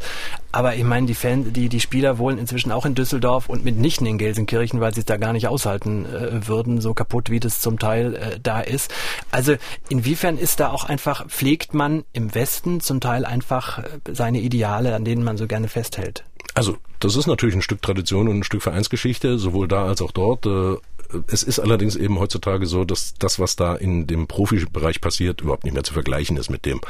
Aber 0.52 0.74
ich 0.74 0.86
meine, 0.86 1.06
die 1.06 1.14
Fan, 1.14 1.54
die, 1.54 1.70
die 1.70 1.80
Spieler 1.80 2.18
wohnen 2.18 2.40
inzwischen 2.40 2.72
auch 2.72 2.86
in 2.86 2.96
Düsseldorf 2.96 3.48
und 3.48 3.64
mitnichten 3.64 4.08
in 4.08 4.18
Gelsenkirchen, 4.18 4.82
weil 4.82 4.94
sie 4.96 5.02
es 5.02 5.06
da 5.06 5.18
gar 5.18 5.34
nicht 5.34 5.48
aushalten 5.48 6.06
äh, 6.06 6.48
würden, 6.48 6.82
so 6.82 6.96
kaputt 6.96 7.30
wie 7.30 7.40
das 7.40 7.60
zum 7.60 7.78
Teil 7.78 8.16
äh, 8.16 8.40
da 8.42 8.62
ist. 8.62 8.92
Also 9.30 9.56
inwiefern 9.90 10.40
ist 10.40 10.62
da 10.62 10.72
auch 10.72 10.86
einfach, 10.86 11.28
pflegt 11.28 11.76
man 11.76 12.06
im 12.12 12.34
Westen 12.34 12.80
zum 12.80 13.02
Teil 13.02 13.24
einfach 13.24 13.80
äh, 13.80 13.84
seine 14.14 14.40
Ideale, 14.40 14.96
an 14.96 15.06
denen 15.06 15.24
man 15.24 15.38
so 15.38 15.46
gerne 15.46 15.68
festhält? 15.68 16.24
Also 16.58 16.78
das 17.00 17.16
ist 17.16 17.28
natürlich 17.28 17.54
ein 17.54 17.62
Stück 17.62 17.84
Tradition 17.84 18.28
und 18.28 18.40
ein 18.40 18.44
Stück 18.44 18.64
Vereinsgeschichte, 18.64 19.38
sowohl 19.38 19.68
da 19.68 19.86
als 19.86 20.02
auch 20.02 20.12
dort. 20.12 20.48
Äh, 20.48 20.78
es 21.28 21.44
ist 21.44 21.60
allerdings 21.60 21.96
eben 21.96 22.18
heutzutage 22.18 22.66
so, 22.66 22.84
dass 22.84 23.14
das, 23.14 23.38
was 23.38 23.56
da 23.56 23.76
in 23.76 24.08
dem 24.08 24.26
Profibereich 24.26 25.00
passiert, 25.00 25.42
überhaupt 25.42 25.66
nicht 25.66 25.76
mehr 25.76 25.84
zu 25.84 25.94
vergleichen 25.94 26.36
ist 26.36 26.50
mit 26.50 26.66
dem, 26.66 26.82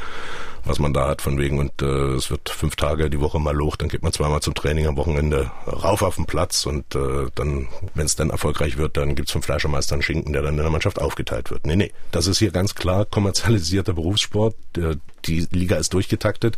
was 0.68 0.78
man 0.78 0.92
da 0.92 1.08
hat, 1.08 1.22
von 1.22 1.38
wegen, 1.38 1.58
und 1.58 1.82
äh, 1.82 2.14
es 2.14 2.30
wird 2.30 2.48
fünf 2.48 2.76
Tage 2.76 3.10
die 3.10 3.20
Woche 3.20 3.38
mal 3.38 3.54
Loch, 3.54 3.76
dann 3.76 3.88
geht 3.88 4.02
man 4.02 4.12
zweimal 4.12 4.40
zum 4.40 4.54
Training 4.54 4.86
am 4.86 4.96
Wochenende 4.96 5.50
rauf 5.66 6.02
auf 6.02 6.16
den 6.16 6.26
Platz 6.26 6.66
und 6.66 6.94
äh, 6.94 7.26
dann, 7.34 7.68
wenn 7.94 8.06
es 8.06 8.16
dann 8.16 8.30
erfolgreich 8.30 8.76
wird, 8.76 8.96
dann 8.96 9.14
gibt's 9.14 9.32
vom 9.32 9.42
Fleischermeister 9.42 9.94
einen 9.94 10.02
Schinken, 10.02 10.32
der 10.32 10.42
dann 10.42 10.54
in 10.54 10.62
der 10.62 10.70
Mannschaft 10.70 11.00
aufgeteilt 11.00 11.50
wird. 11.50 11.66
Nee, 11.66 11.76
nee, 11.76 11.92
das 12.10 12.26
ist 12.26 12.38
hier 12.38 12.50
ganz 12.50 12.74
klar 12.74 13.04
kommerzialisierter 13.04 13.94
Berufssport. 13.94 14.54
Der, 14.76 14.96
die 15.24 15.46
Liga 15.50 15.76
ist 15.76 15.94
durchgetaktet. 15.94 16.56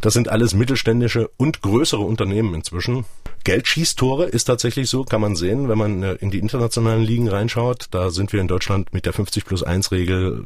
Das 0.00 0.14
sind 0.14 0.28
alles 0.28 0.54
mittelständische 0.54 1.30
und 1.36 1.60
größere 1.60 2.00
Unternehmen 2.00 2.54
inzwischen. 2.54 3.04
Geldschießtore 3.44 4.26
ist 4.26 4.44
tatsächlich 4.44 4.88
so, 4.88 5.04
kann 5.04 5.20
man 5.20 5.36
sehen, 5.36 5.68
wenn 5.68 5.78
man 5.78 6.02
äh, 6.02 6.14
in 6.14 6.30
die 6.30 6.38
internationalen 6.38 7.02
Ligen 7.02 7.28
reinschaut. 7.28 7.86
Da 7.90 8.10
sind 8.10 8.32
wir 8.32 8.40
in 8.40 8.48
Deutschland 8.48 8.92
mit 8.92 9.06
der 9.06 9.12
50 9.12 9.44
plus 9.44 9.62
1 9.62 9.92
Regel 9.92 10.44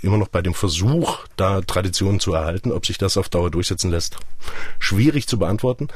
immer 0.00 0.18
noch 0.18 0.28
bei 0.28 0.42
dem 0.42 0.54
Versuch, 0.54 1.26
da 1.36 1.60
Traditionen 2.08 2.20
zu 2.20 2.32
erhalten. 2.32 2.72
Ob 2.72 2.86
sich 2.86 2.98
das 2.98 3.16
auf 3.16 3.28
Dauer 3.28 3.50
durchsetzen 3.50 3.90
lässt, 3.90 4.16
schwierig 4.78 5.26
zu 5.26 5.38
beantworten. 5.38 5.88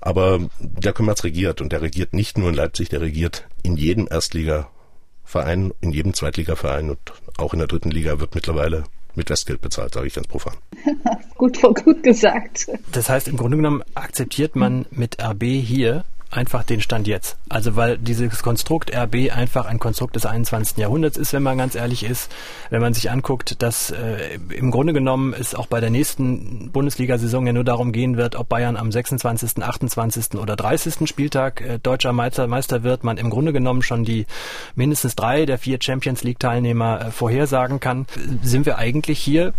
Aber 0.00 0.40
der 0.60 0.92
Kommerz 0.92 1.24
regiert 1.24 1.60
und 1.60 1.72
der 1.72 1.82
regiert 1.82 2.12
nicht 2.12 2.38
nur 2.38 2.50
in 2.50 2.54
Leipzig, 2.54 2.88
der 2.88 3.00
regiert 3.00 3.48
in 3.62 3.76
jedem 3.76 4.06
Erstligaverein, 4.08 5.72
in 5.80 5.90
jedem 5.90 6.14
Zweitligaverein 6.14 6.90
und 6.90 6.98
auch 7.36 7.52
in 7.52 7.58
der 7.58 7.68
dritten 7.68 7.90
Liga 7.90 8.20
wird 8.20 8.34
mittlerweile 8.34 8.84
mit 9.16 9.30
Westgeld 9.30 9.60
bezahlt, 9.60 9.94
sage 9.94 10.06
ich 10.06 10.14
ganz 10.14 10.28
profan. 10.28 10.54
gut, 11.36 11.60
gut 11.60 12.02
gesagt. 12.04 12.68
Das 12.92 13.08
heißt, 13.08 13.26
im 13.26 13.36
Grunde 13.36 13.56
genommen 13.56 13.82
akzeptiert 13.94 14.54
man 14.54 14.86
mit 14.92 15.20
RB 15.20 15.42
hier 15.42 16.04
einfach 16.30 16.62
den 16.62 16.80
Stand 16.80 17.06
jetzt. 17.06 17.38
Also 17.48 17.76
weil 17.76 17.98
dieses 17.98 18.42
Konstrukt 18.42 18.94
RB 18.94 19.32
einfach 19.34 19.66
ein 19.66 19.78
Konstrukt 19.78 20.16
des 20.16 20.26
21. 20.26 20.76
Jahrhunderts 20.76 21.16
ist, 21.16 21.32
wenn 21.32 21.42
man 21.42 21.58
ganz 21.58 21.74
ehrlich 21.74 22.04
ist. 22.04 22.30
Wenn 22.70 22.80
man 22.80 22.94
sich 22.94 23.10
anguckt, 23.10 23.62
dass 23.62 23.90
äh, 23.90 24.38
im 24.50 24.70
Grunde 24.70 24.92
genommen 24.92 25.34
es 25.38 25.54
auch 25.54 25.66
bei 25.66 25.80
der 25.80 25.90
nächsten 25.90 26.70
Bundesliga-Saison 26.70 27.46
ja 27.46 27.52
nur 27.52 27.64
darum 27.64 27.92
gehen 27.92 28.16
wird, 28.16 28.36
ob 28.36 28.48
Bayern 28.48 28.76
am 28.76 28.92
26., 28.92 29.62
28. 29.62 30.34
oder 30.34 30.56
30. 30.56 31.08
Spieltag 31.08 31.60
äh, 31.60 31.78
deutscher 31.78 32.12
Meister, 32.12 32.46
Meister 32.46 32.82
wird, 32.82 33.04
man 33.04 33.16
im 33.16 33.30
Grunde 33.30 33.52
genommen 33.52 33.82
schon 33.82 34.04
die 34.04 34.26
mindestens 34.74 35.16
drei 35.16 35.46
der 35.46 35.58
vier 35.58 35.78
Champions 35.80 36.24
League-Teilnehmer 36.24 37.06
äh, 37.06 37.10
vorhersagen 37.10 37.80
kann, 37.80 38.06
sind 38.42 38.66
wir 38.66 38.78
eigentlich 38.78 39.18
hier 39.18 39.54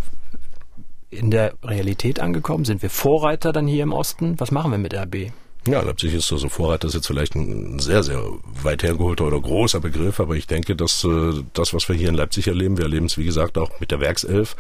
in 1.10 1.32
der 1.32 1.54
Realität 1.64 2.20
angekommen? 2.20 2.66
Sind 2.66 2.82
wir 2.82 2.90
Vorreiter 2.90 3.52
dann 3.52 3.68
hier 3.68 3.84
im 3.84 3.94
Osten? 3.94 4.40
Was 4.40 4.52
machen 4.52 4.72
wir 4.72 4.78
mit 4.78 4.94
RB? 4.94 5.32
Ja, 5.68 5.82
Leipzig 5.82 6.14
ist 6.14 6.32
also 6.32 6.48
Vorreiter, 6.48 6.88
das 6.88 6.92
ist 6.92 6.96
jetzt 6.96 7.08
vielleicht 7.08 7.36
ein 7.36 7.80
sehr, 7.80 8.02
sehr 8.02 8.24
weit 8.64 8.82
hergeholter 8.82 9.26
oder 9.26 9.40
großer 9.40 9.82
Begriff, 9.82 10.20
aber 10.20 10.36
ich 10.36 10.48
denke, 10.48 10.76
dass 10.76 11.04
äh, 11.04 11.44
das, 11.54 11.74
was 11.74 11.90
wir 11.90 11.96
hier 11.96 12.10
in 12.10 12.16
Leipzig 12.16 12.48
erleben, 12.48 12.78
wir 12.78 12.86
erleben 12.86 13.08
es, 13.08 13.18
wie 13.18 13.26
gesagt, 13.26 13.58
auch 13.58 13.80
mit 13.80 13.92
der 13.92 14.00
Werkself. 14.00 14.56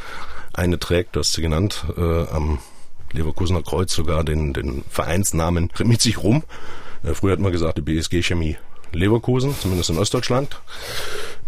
Eine 0.53 0.77
trägt, 0.77 1.15
du 1.15 1.21
hast 1.21 1.33
sie 1.33 1.41
genannt, 1.41 1.85
äh, 1.97 2.27
am 2.27 2.59
Leverkusener 3.13 3.63
Kreuz 3.63 3.93
sogar 3.93 4.23
den, 4.23 4.53
den 4.53 4.83
Vereinsnamen 4.89 5.71
mit 5.83 6.01
sich 6.01 6.21
rum. 6.21 6.43
Äh, 7.03 7.13
früher 7.13 7.31
hat 7.31 7.39
man 7.39 7.53
gesagt, 7.53 7.77
die 7.77 7.81
BSG 7.81 8.21
Chemie 8.21 8.57
Leverkusen, 8.91 9.55
zumindest 9.59 9.89
in 9.89 9.97
Ostdeutschland. 9.97 10.59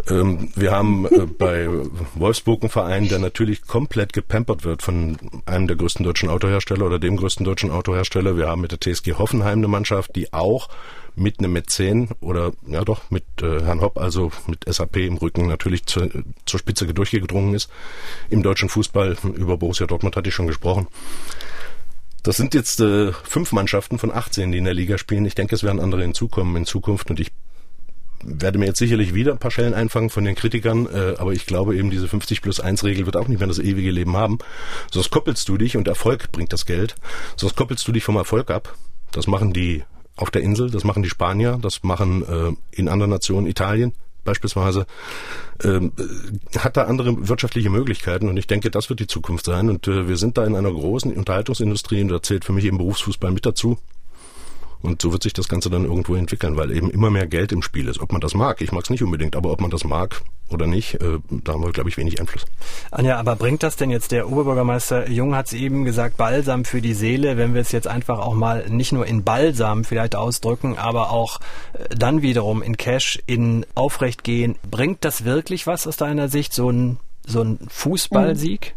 Ähm, 0.10 0.50
wir 0.55 0.71
haben 0.71 1.05
äh, 1.05 1.25
bei 1.25 1.67
Wolfsburg 2.15 2.62
einen 2.62 2.69
Verein, 2.69 3.07
der 3.07 3.19
natürlich 3.19 3.67
komplett 3.67 4.13
gepampert 4.13 4.63
wird 4.63 4.81
von 4.81 5.17
einem 5.45 5.67
der 5.67 5.77
größten 5.77 6.03
deutschen 6.03 6.29
Autohersteller 6.29 6.86
oder 6.86 7.00
dem 7.00 7.17
größten 7.17 7.45
deutschen 7.45 7.71
Autohersteller. 7.71 8.38
Wir 8.38 8.48
haben 8.48 8.62
mit 8.62 8.71
der 8.71 8.79
TSG 8.79 9.13
Hoffenheim 9.13 9.60
eine 9.60 9.67
Mannschaft, 9.67 10.15
die 10.15 10.33
auch 10.33 10.69
mit 11.15 11.39
einem 11.39 11.53
Mäzen 11.53 12.10
oder 12.21 12.53
ja 12.67 12.83
doch 12.83 13.12
mit 13.12 13.24
äh, 13.41 13.62
Herrn 13.62 13.81
Hopp, 13.81 13.98
also 13.98 14.31
mit 14.48 14.63
SAP 14.65 14.98
im 14.98 15.17
Rücken 15.17 15.48
natürlich 15.48 15.86
zu, 15.86 16.10
zur 16.45 16.60
Spitze 16.60 16.86
durchgedrungen 16.88 17.53
ist. 17.53 17.69
Im 18.29 18.43
deutschen 18.43 18.69
Fußball, 18.69 19.17
über 19.36 19.57
Borussia 19.57 19.88
Dortmund 19.88 20.15
hatte 20.15 20.29
ich 20.29 20.36
schon 20.36 20.48
gesprochen. 20.48 20.88
Das 22.23 22.37
sind 22.37 22.53
jetzt 22.53 22.79
äh, 22.79 23.11
fünf 23.11 23.51
Mannschaften 23.51 23.97
von 23.97 24.11
18, 24.11 24.51
die 24.51 24.59
in 24.59 24.63
der 24.63 24.73
Liga 24.73 24.97
spielen. 24.97 25.25
Ich 25.25 25.35
denke, 25.35 25.55
es 25.55 25.63
werden 25.63 25.79
andere 25.79 26.03
hinzukommen 26.03 26.55
in 26.55 26.65
Zukunft 26.65 27.09
und 27.09 27.19
ich 27.19 27.31
werde 28.23 28.59
mir 28.59 28.65
jetzt 28.65 28.77
sicherlich 28.77 29.15
wieder 29.15 29.31
ein 29.31 29.39
paar 29.39 29.49
Schellen 29.49 29.73
einfangen 29.73 30.11
von 30.11 30.23
den 30.23 30.35
Kritikern, 30.35 30.85
äh, 30.85 31.15
aber 31.17 31.33
ich 31.33 31.47
glaube 31.47 31.75
eben, 31.75 31.89
diese 31.89 32.07
50 32.07 32.41
plus 32.41 32.59
1 32.59 32.83
Regel 32.83 33.05
wird 33.07 33.17
auch 33.17 33.27
nicht 33.27 33.39
mehr 33.39 33.47
das 33.47 33.57
ewige 33.57 33.89
Leben 33.89 34.15
haben. 34.15 34.37
Sonst 34.91 35.09
koppelst 35.09 35.49
du 35.49 35.57
dich 35.57 35.77
und 35.77 35.87
Erfolg 35.87 36.31
bringt 36.31 36.53
das 36.53 36.67
Geld. 36.67 36.95
Sonst 37.35 37.55
koppelst 37.55 37.87
du 37.87 37.91
dich 37.91 38.03
vom 38.03 38.15
Erfolg 38.15 38.51
ab. 38.51 38.75
Das 39.11 39.27
machen 39.27 39.53
die 39.53 39.83
auf 40.15 40.29
der 40.29 40.43
Insel, 40.43 40.69
das 40.69 40.83
machen 40.83 41.03
die 41.03 41.09
Spanier, 41.09 41.57
das 41.61 41.83
machen 41.83 42.23
äh, 42.23 42.77
in 42.77 42.87
anderen 42.87 43.09
Nationen 43.09 43.47
Italien, 43.47 43.93
beispielsweise, 44.23 44.85
ähm, 45.63 45.93
hat 46.57 46.77
da 46.77 46.83
andere 46.83 47.27
wirtschaftliche 47.27 47.69
Möglichkeiten. 47.69 48.29
Und 48.29 48.37
ich 48.37 48.47
denke, 48.47 48.71
das 48.71 48.89
wird 48.89 48.99
die 48.99 49.07
Zukunft 49.07 49.45
sein. 49.45 49.69
Und 49.69 49.87
äh, 49.87 50.07
wir 50.07 50.17
sind 50.17 50.37
da 50.37 50.45
in 50.45 50.55
einer 50.55 50.71
großen 50.71 51.13
Unterhaltungsindustrie. 51.13 52.01
Und 52.01 52.09
da 52.09 52.21
zählt 52.21 52.45
für 52.45 52.53
mich 52.53 52.65
eben 52.65 52.77
Berufsfußball 52.77 53.31
mit 53.31 53.45
dazu. 53.45 53.77
Und 54.81 55.01
so 55.01 55.11
wird 55.11 55.23
sich 55.23 55.33
das 55.33 55.47
Ganze 55.47 55.69
dann 55.69 55.85
irgendwo 55.85 56.15
entwickeln, 56.15 56.57
weil 56.57 56.71
eben 56.71 56.89
immer 56.89 57.09
mehr 57.09 57.27
Geld 57.27 57.51
im 57.51 57.61
Spiel 57.61 57.88
ist. 57.88 58.00
Ob 58.00 58.11
man 58.11 58.21
das 58.21 58.33
mag, 58.33 58.61
ich 58.61 58.71
mag 58.71 58.83
es 58.83 58.89
nicht 58.89 59.03
unbedingt, 59.03 59.35
aber 59.35 59.51
ob 59.51 59.61
man 59.61 59.69
das 59.69 59.83
mag 59.83 60.21
oder 60.50 60.67
nicht, 60.67 60.95
äh, 60.95 61.19
da 61.29 61.53
haben 61.53 61.63
wir, 61.63 61.71
glaube 61.71 61.89
ich, 61.89 61.97
wenig 61.97 62.19
Einfluss. 62.19 62.45
Anja, 62.91 63.17
aber 63.17 63.35
bringt 63.35 63.63
das 63.63 63.75
denn 63.75 63.89
jetzt, 63.89 64.11
der 64.11 64.29
Oberbürgermeister 64.29 65.09
Jung 65.09 65.35
hat 65.35 65.47
es 65.47 65.53
eben 65.53 65.85
gesagt, 65.85 66.17
Balsam 66.17 66.65
für 66.65 66.81
die 66.81 66.93
Seele, 66.93 67.38
wenn 67.38 67.53
wir 67.53 67.61
es 67.61 67.71
jetzt 67.71 67.88
einfach 67.88 68.19
auch 68.19 68.33
mal 68.33 68.69
nicht 68.69 68.91
nur 68.91 69.05
in 69.05 69.23
Balsam 69.23 69.83
vielleicht 69.83 70.15
ausdrücken, 70.15 70.77
aber 70.77 71.11
auch 71.11 71.39
äh, 71.73 71.95
dann 71.95 72.21
wiederum 72.21 72.61
in 72.61 72.77
Cash, 72.77 73.19
in 73.27 73.65
Aufrecht 73.75 74.23
gehen, 74.23 74.55
bringt 74.69 75.05
das 75.05 75.23
wirklich 75.23 75.67
was 75.67 75.88
aus 75.88 75.97
deiner 75.97 76.27
Sicht, 76.27 76.53
so 76.53 76.69
ein, 76.69 76.97
so 77.25 77.41
ein 77.41 77.59
Fußballsieg? 77.69 78.75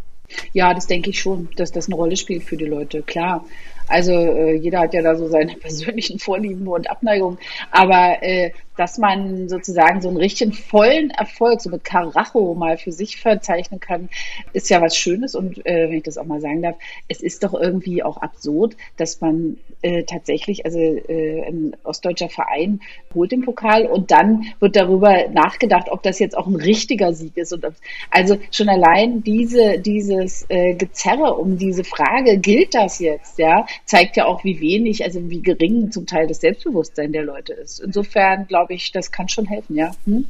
Ja, 0.53 0.75
das 0.75 0.87
denke 0.87 1.11
ich 1.11 1.21
schon, 1.21 1.49
dass 1.57 1.73
das 1.73 1.87
eine 1.87 1.97
Rolle 1.97 2.17
spielt 2.17 2.45
für 2.45 2.57
die 2.57 2.65
Leute, 2.65 3.03
klar. 3.03 3.45
Also 3.89 4.13
äh, 4.13 4.57
jeder 4.57 4.81
hat 4.81 4.95
ja 4.95 5.03
da 5.03 5.17
so 5.17 5.29
seine 5.29 5.55
persönlichen 5.61 6.19
Vorlieben 6.19 6.67
und 6.67 6.91
Abneigungen. 6.91 7.39
Aber 7.71 8.23
äh, 8.23 8.53
dass 8.77 8.99
man 8.99 9.49
sozusagen 9.49 10.01
so 10.01 10.09
einen 10.09 10.17
richtigen 10.17 10.53
vollen 10.53 11.11
Erfolg, 11.11 11.61
so 11.61 11.71
mit 11.71 11.85
Karacho 11.85 12.55
mal 12.55 12.77
für 12.77 12.93
sich 12.93 13.19
verzeichnen 13.19 13.81
kann, 13.81 14.09
ist 14.53 14.69
ja 14.69 14.81
was 14.81 14.97
Schönes. 14.97 15.35
Und 15.35 15.65
äh, 15.65 15.89
wenn 15.89 15.99
ich 15.99 16.03
das 16.03 16.19
auch 16.19 16.25
mal 16.25 16.41
sagen 16.41 16.63
darf, 16.63 16.77
es 17.09 17.23
ist 17.23 17.45
doch 17.45 17.55
irgendwie 17.55 18.03
auch 18.03 18.17
absurd, 18.17 18.77
dass 18.97 19.21
man 19.21 19.59
äh, 19.83 20.03
tatsächlich, 20.05 20.65
also 20.65 20.79
äh, 20.79 21.47
ein 21.47 21.77
ostdeutscher 21.85 22.29
Verein 22.29 22.81
holt 23.15 23.33
den 23.33 23.43
Pokal 23.43 23.87
und 23.87 24.11
dann 24.11 24.47
wird 24.59 24.77
darüber 24.77 25.29
nachgedacht, 25.29 25.89
ob 25.91 26.03
das 26.03 26.19
jetzt 26.19 26.37
auch 26.37 26.47
ein 26.47 26.57
richtiger 26.57 27.13
Sieg 27.13 27.37
ist. 27.37 27.53
Und 27.53 27.65
ob, 27.65 27.75
also 28.11 28.39
schon 28.51 28.69
allein 28.69 29.23
diese, 29.23 29.79
dieses 29.79 30.47
äh, 30.49 30.75
Gezerre 30.75 31.35
um 31.35 31.59
diese 31.59 31.85
Frage, 31.85 32.39
gilt 32.39 32.75
das 32.75 32.99
jetzt, 32.99 33.39
ja, 33.39 33.67
zeigt 33.85 34.17
ja 34.17 34.27
auch, 34.27 34.45
wie 34.45 34.61
wenig, 34.61 35.05
also 35.05 35.29
wie 35.31 35.43
gering 35.43 35.91
zum 35.91 36.07
Teil 36.07 36.27
das 36.27 36.41
Selbstbewusstsein 36.41 37.13
der 37.13 37.25
Leute 37.25 37.53
ist. 37.53 37.81
Insofern 37.81 38.47
glaube 38.47 38.75
ich, 38.75 38.93
das 38.93 39.13
kann 39.13 39.29
schon 39.29 39.47
helfen, 39.47 39.77
ja. 39.77 39.93
Hm? 40.05 40.27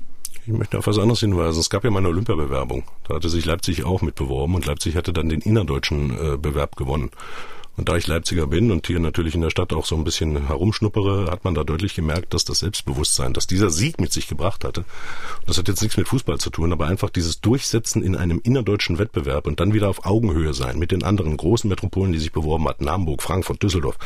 Ich 0.47 0.53
möchte 0.53 0.79
auf 0.79 0.87
was 0.87 0.99
anderes 0.99 1.21
hinweisen. 1.21 1.61
Es 1.61 1.71
gab 1.71 1.85
ja 1.85 1.91
mal 1.91 2.01
eine 2.01 2.09
Olympiabewerbung. 2.09 2.85
Da 3.09 3.15
hatte 3.15 3.31
sich 3.31 3.47
Leipzig 3.47 3.85
auch 3.85 4.03
mit 4.03 4.15
beworben 4.15 4.55
und 4.55 4.67
Leipzig 4.67 4.95
hatte 4.95 5.13
dann 5.13 5.31
den 5.31 5.41
innerdeutschen 5.41 6.11
äh, 6.11 6.37
Bewerb 6.37 6.77
gewonnen. 6.77 7.11
Und 7.77 7.89
da 7.89 7.97
ich 7.97 8.07
Leipziger 8.07 8.47
bin 8.47 8.71
und 8.71 8.87
hier 8.87 9.01
natürlich 9.01 9.35
in 9.35 9.41
der 9.41 9.51
Stadt 9.51 9.73
auch 9.73 9.85
so 9.85 9.97
ein 9.97 10.05
bisschen 10.05 10.47
herumschnuppere, 10.47 11.31
hat 11.31 11.45
man 11.45 11.55
da 11.55 11.65
deutlich 11.65 11.95
gemerkt, 11.95 12.33
dass 12.33 12.45
das 12.45 12.61
Selbstbewusstsein, 12.61 13.33
dass 13.33 13.49
dieser 13.49 13.71
Sieg 13.71 14.01
mit 14.01 14.13
sich 14.13 14.29
gebracht 14.29 14.65
hatte, 14.65 14.85
das 15.47 15.59
hat 15.59 15.67
jetzt 15.67 15.83
nichts 15.83 15.97
mit 15.97 16.07
Fußball 16.07 16.39
zu 16.39 16.51
tun, 16.51 16.73
aber 16.73 16.87
einfach 16.87 17.11
dieses 17.11 17.41
Durchsetzen 17.41 18.03
in 18.03 18.17
einem 18.17 18.41
innerdeutschen 18.43 18.99
Wettbewerb 18.99 19.47
und 19.47 19.59
dann 19.59 19.75
wieder 19.75 19.89
auf 19.89 20.07
Augenhöhe 20.07 20.55
sein 20.55 20.79
mit 20.79 20.93
den 20.93 21.03
anderen 21.03 21.37
großen 21.37 21.69
Metropolen, 21.69 22.13
die 22.13 22.21
sich 22.21 22.33
beworben 22.33 22.69
hatten, 22.69 22.89
Hamburg, 22.89 23.23
Frankfurt, 23.23 23.63
Düsseldorf 23.63 23.99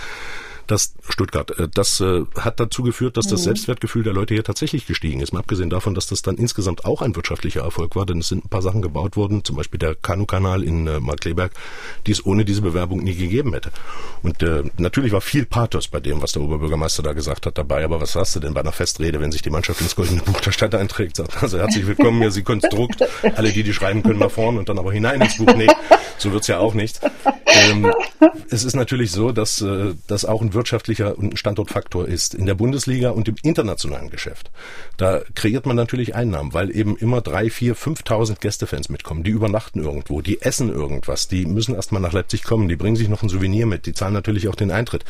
das 0.70 0.94
Stuttgart, 1.08 1.58
äh, 1.58 1.68
das 1.72 2.00
äh, 2.00 2.24
hat 2.38 2.60
dazu 2.60 2.82
geführt, 2.82 3.16
dass 3.16 3.26
das 3.26 3.40
mhm. 3.40 3.44
Selbstwertgefühl 3.44 4.02
der 4.02 4.12
Leute 4.12 4.34
hier 4.34 4.44
tatsächlich 4.44 4.86
gestiegen 4.86 5.20
ist. 5.20 5.32
Mal 5.32 5.40
abgesehen 5.40 5.70
davon, 5.70 5.94
dass 5.94 6.06
das 6.06 6.22
dann 6.22 6.36
insgesamt 6.36 6.84
auch 6.84 7.02
ein 7.02 7.16
wirtschaftlicher 7.16 7.62
Erfolg 7.62 7.96
war, 7.96 8.06
denn 8.06 8.18
es 8.18 8.28
sind 8.28 8.44
ein 8.44 8.48
paar 8.48 8.62
Sachen 8.62 8.82
gebaut 8.82 9.16
worden, 9.16 9.44
zum 9.44 9.56
Beispiel 9.56 9.78
der 9.78 9.94
Kanu-Kanal 9.94 10.62
in 10.62 10.86
äh, 10.86 11.00
Markleberg, 11.00 11.52
die 12.06 12.12
es 12.12 12.24
ohne 12.24 12.44
diese 12.44 12.62
Bewerbung 12.62 13.02
nie 13.02 13.14
gegeben 13.14 13.52
hätte. 13.52 13.70
Und 14.22 14.42
äh, 14.42 14.64
natürlich 14.76 15.12
war 15.12 15.20
viel 15.20 15.46
Pathos 15.46 15.88
bei 15.88 16.00
dem, 16.00 16.22
was 16.22 16.32
der 16.32 16.42
Oberbürgermeister 16.42 17.02
da 17.02 17.12
gesagt 17.12 17.46
hat 17.46 17.58
dabei, 17.58 17.84
aber 17.84 18.00
was 18.00 18.14
hast 18.14 18.36
du 18.36 18.40
denn 18.40 18.54
bei 18.54 18.60
einer 18.60 18.72
Festrede, 18.72 19.20
wenn 19.20 19.32
sich 19.32 19.42
die 19.42 19.50
Mannschaft 19.50 19.80
ins 19.80 19.96
Goldene 19.96 20.22
Buch 20.22 20.40
der 20.40 20.52
Stadt 20.52 20.74
einträgt, 20.74 21.16
sagt, 21.16 21.42
also 21.42 21.58
herzlich 21.58 21.86
willkommen, 21.86 22.22
ja, 22.22 22.30
Sie 22.30 22.42
Konstrukt, 22.42 23.02
alle 23.36 23.50
die, 23.50 23.62
die 23.62 23.72
schreiben 23.72 24.02
können, 24.02 24.18
nach 24.18 24.30
vorne 24.30 24.58
und 24.58 24.68
dann 24.68 24.78
aber 24.78 24.92
hinein 24.92 25.20
ins 25.20 25.36
Buch. 25.36 25.52
Nee, 25.56 25.68
so 26.18 26.32
wird's 26.32 26.46
ja 26.46 26.58
auch 26.58 26.74
nicht. 26.74 27.00
Ähm, 27.46 27.90
es 28.50 28.64
ist 28.64 28.74
natürlich 28.74 29.10
so, 29.12 29.32
dass 29.32 29.60
äh, 29.60 29.94
das 30.06 30.24
auch 30.24 30.42
ein 30.42 30.54
wirtschaftlicher 30.58 31.14
Standortfaktor 31.34 32.06
ist 32.06 32.34
in 32.34 32.44
der 32.44 32.54
Bundesliga 32.54 33.10
und 33.10 33.28
im 33.28 33.36
internationalen 33.42 34.10
Geschäft. 34.10 34.50
Da 34.98 35.22
kreiert 35.34 35.64
man 35.64 35.76
natürlich 35.76 36.14
Einnahmen, 36.14 36.52
weil 36.52 36.74
eben 36.74 36.96
immer 36.96 37.20
drei, 37.22 37.48
vier, 37.48 37.74
fünftausend 37.74 38.40
Gästefans 38.40 38.90
mitkommen. 38.90 39.22
Die 39.22 39.30
übernachten 39.30 39.80
irgendwo, 39.82 40.20
die 40.20 40.42
essen 40.42 40.68
irgendwas, 40.68 41.28
die 41.28 41.46
müssen 41.46 41.74
erstmal 41.74 42.02
nach 42.02 42.12
Leipzig 42.12 42.42
kommen, 42.42 42.68
die 42.68 42.76
bringen 42.76 42.96
sich 42.96 43.08
noch 43.08 43.22
ein 43.22 43.28
Souvenir 43.28 43.66
mit, 43.66 43.86
die 43.86 43.94
zahlen 43.94 44.12
natürlich 44.12 44.48
auch 44.48 44.56
den 44.56 44.70
Eintritt. 44.70 45.04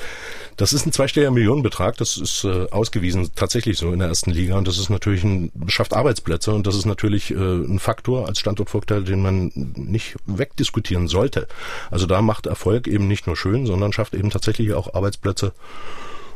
Das 0.57 0.73
ist 0.73 0.87
ein 0.87 0.93
zweistelliger 0.93 1.31
Millionenbetrag, 1.31 1.97
das 1.97 2.17
ist 2.17 2.45
äh, 2.45 2.67
ausgewiesen 2.71 3.31
tatsächlich 3.35 3.79
so 3.79 3.93
in 3.93 3.99
der 3.99 4.09
ersten 4.09 4.31
Liga 4.31 4.57
und 4.59 4.69
das 4.69 4.79
ist 4.79 4.91
natürlich 4.91 5.25
ein, 5.25 5.51
schafft 5.67 5.95
Arbeitsplätze 5.95 6.53
und 6.53 6.67
das 6.67 6.77
ist 6.77 6.85
natürlich 6.85 7.31
äh, 7.31 7.35
ein 7.35 7.79
Faktor 7.79 8.29
als 8.29 8.39
Standortvorteil, 8.39 9.05
den 9.05 9.23
man 9.23 9.51
nicht 9.55 10.17
wegdiskutieren 10.27 11.09
sollte. 11.09 11.49
Also 11.91 12.07
da 12.07 12.21
macht 12.21 12.47
Erfolg 12.47 12.87
eben 12.87 13.09
nicht 13.09 13.27
nur 13.27 13.37
schön, 13.37 13.67
sondern 13.67 13.93
schafft 13.93 14.15
eben 14.15 14.31
tatsächlich 14.31 14.75
auch 14.75 14.93
Arbeitsplätze 14.95 15.38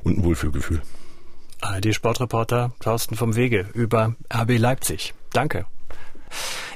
und 0.05 0.19
ein 0.19 0.25
Wohlfühlgefühl. 0.25 0.83
ARD 1.61 1.95
Sportreporter 1.95 2.73
Thorsten 2.81 3.15
vom 3.15 3.37
Wege 3.37 3.67
über 3.73 4.15
RB 4.35 4.59
Leipzig. 4.59 5.15
Danke. 5.33 5.67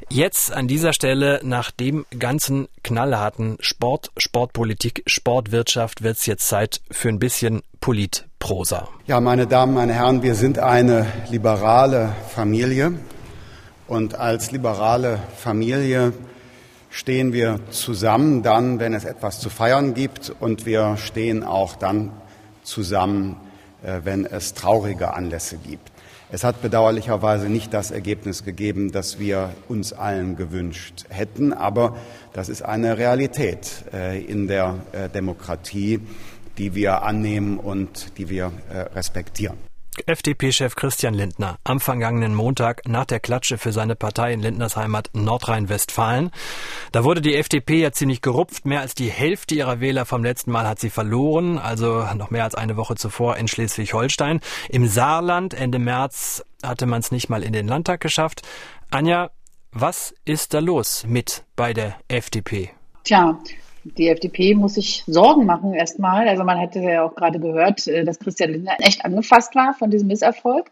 Jetzt 0.09 0.53
an 0.53 0.69
dieser 0.69 0.93
Stelle 0.93 1.41
nach 1.43 1.71
dem 1.71 2.07
ganzen 2.17 2.69
knallharten 2.85 3.57
Sport, 3.61 4.13
Sportpolitik, 4.17 5.03
Sportwirtschaft 5.07 6.03
wird 6.03 6.19
es 6.19 6.27
jetzt 6.27 6.47
Zeit 6.47 6.81
für 6.91 7.09
ein 7.09 7.19
bisschen 7.19 7.63
Politprosa. 7.81 8.89
Ja, 9.07 9.21
meine 9.21 9.47
Damen, 9.47 9.75
meine 9.75 9.95
Herren, 9.95 10.23
wir 10.23 10.35
sind 10.35 10.59
eine 10.59 11.07
liberale 11.31 12.15
Familie 12.35 12.93
und 13.89 14.15
als 14.15 14.53
liberale 14.53 15.21
Familie 15.37 16.13
stehen 16.97 17.35
wir 17.35 17.61
zusammen 17.71 18.43
dann, 18.43 18.81
wenn 18.81 18.95
es 18.95 19.05
etwas 19.05 19.39
zu 19.39 19.51
feiern 19.51 19.93
gibt 19.93 20.33
und 20.41 20.65
wir 20.65 20.97
stehen 20.97 21.45
auch 21.45 21.77
dann 21.77 22.11
zusammen, 22.63 23.37
äh, 23.85 24.01
wenn 24.05 24.25
es 24.25 24.55
traurige 24.55 25.13
Anlässe 25.13 25.59
gibt. 25.59 25.93
Es 26.33 26.43
hat 26.43 26.63
bedauerlicherweise 26.63 27.51
nicht 27.51 27.75
das 27.75 27.91
Ergebnis 27.91 28.45
gegeben, 28.45 28.93
das 28.93 29.19
wir 29.19 29.51
uns 29.69 29.93
allen 29.93 30.37
gewünscht 30.37 31.05
hätten, 31.11 31.53
aber 31.53 31.99
das 32.33 32.49
ist 32.49 32.63
eine 32.63 32.97
Realität 32.97 33.85
äh, 33.93 34.19
in 34.25 34.49
der 34.49 34.77
äh, 34.93 35.11
Demokratie, 35.11 36.01
die 36.57 36.75
wir 36.75 37.03
annehmen 37.03 37.59
und 37.59 38.17
die 38.17 38.31
wir 38.31 38.51
respektieren. 38.95 39.59
FDP-Chef 40.07 40.75
Christian 40.75 41.15
Lindner 41.15 41.59
am 41.65 41.81
vergangenen 41.81 42.35
Montag 42.35 42.87
nach 42.87 43.05
der 43.05 43.21
Klatsche 43.21 43.59
für 43.59 43.73
seine 43.73 43.97
Partei 43.97 44.33
in 44.33 44.41
Lindners 44.41 44.77
Heimat 44.77 45.11
Nordrhein-Westfalen. 45.13 46.31
Da 46.93 47.05
wurde 47.05 47.21
die 47.21 47.35
FDP 47.35 47.81
ja 47.81 47.93
ziemlich 47.93 48.23
gerupft. 48.23 48.67
Mehr 48.67 48.81
als 48.81 48.95
die 48.95 49.11
Hälfte 49.11 49.55
ihrer 49.55 49.81
Wähler 49.81 50.05
vom 50.05 50.23
letzten 50.23 50.51
Mal 50.51 50.67
hat 50.69 50.79
sie 50.79 50.91
verloren, 50.91 51.59
also 51.59 52.07
noch 52.15 52.31
mehr 52.31 52.45
als 52.45 52.55
eine 52.55 52.77
Woche 52.77 52.97
zuvor 52.97 53.37
in 53.37 53.49
Schleswig-Holstein. 53.49 54.41
Im 54.69 54.87
Saarland 54.87 55.55
Ende 55.55 55.79
März 55.79 56.45
hatte 56.63 56.87
man 56.87 57.01
es 57.01 57.11
nicht 57.11 57.29
mal 57.29 57.43
in 57.43 57.53
den 57.53 57.69
Landtag 57.69 58.01
geschafft. 58.01 58.43
Anja, 58.91 59.31
was 59.73 60.15
ist 60.25 60.55
da 60.55 60.61
los 60.61 61.05
mit 61.07 61.45
bei 61.55 61.73
der 61.73 61.97
FDP? 62.09 62.71
Tja, 63.05 63.39
die 63.97 64.09
FDP 64.09 64.55
muss 64.55 64.75
sich 64.75 65.05
Sorgen 65.07 65.47
machen 65.47 65.75
erstmal. 65.75 66.29
Also 66.29 66.45
man 66.45 66.59
hatte 66.59 66.81
ja 66.81 67.05
auch 67.05 67.15
gerade 67.15 67.39
gehört, 67.39 67.87
äh, 67.87 68.05
dass 68.05 68.19
Christian 68.19 68.53
Lindner 68.53 68.77
echt 68.81 69.05
angefasst 69.05 69.55
war 69.55 69.75
von 69.75 69.91
diesem 69.91 70.09
Misserfolg. 70.09 70.71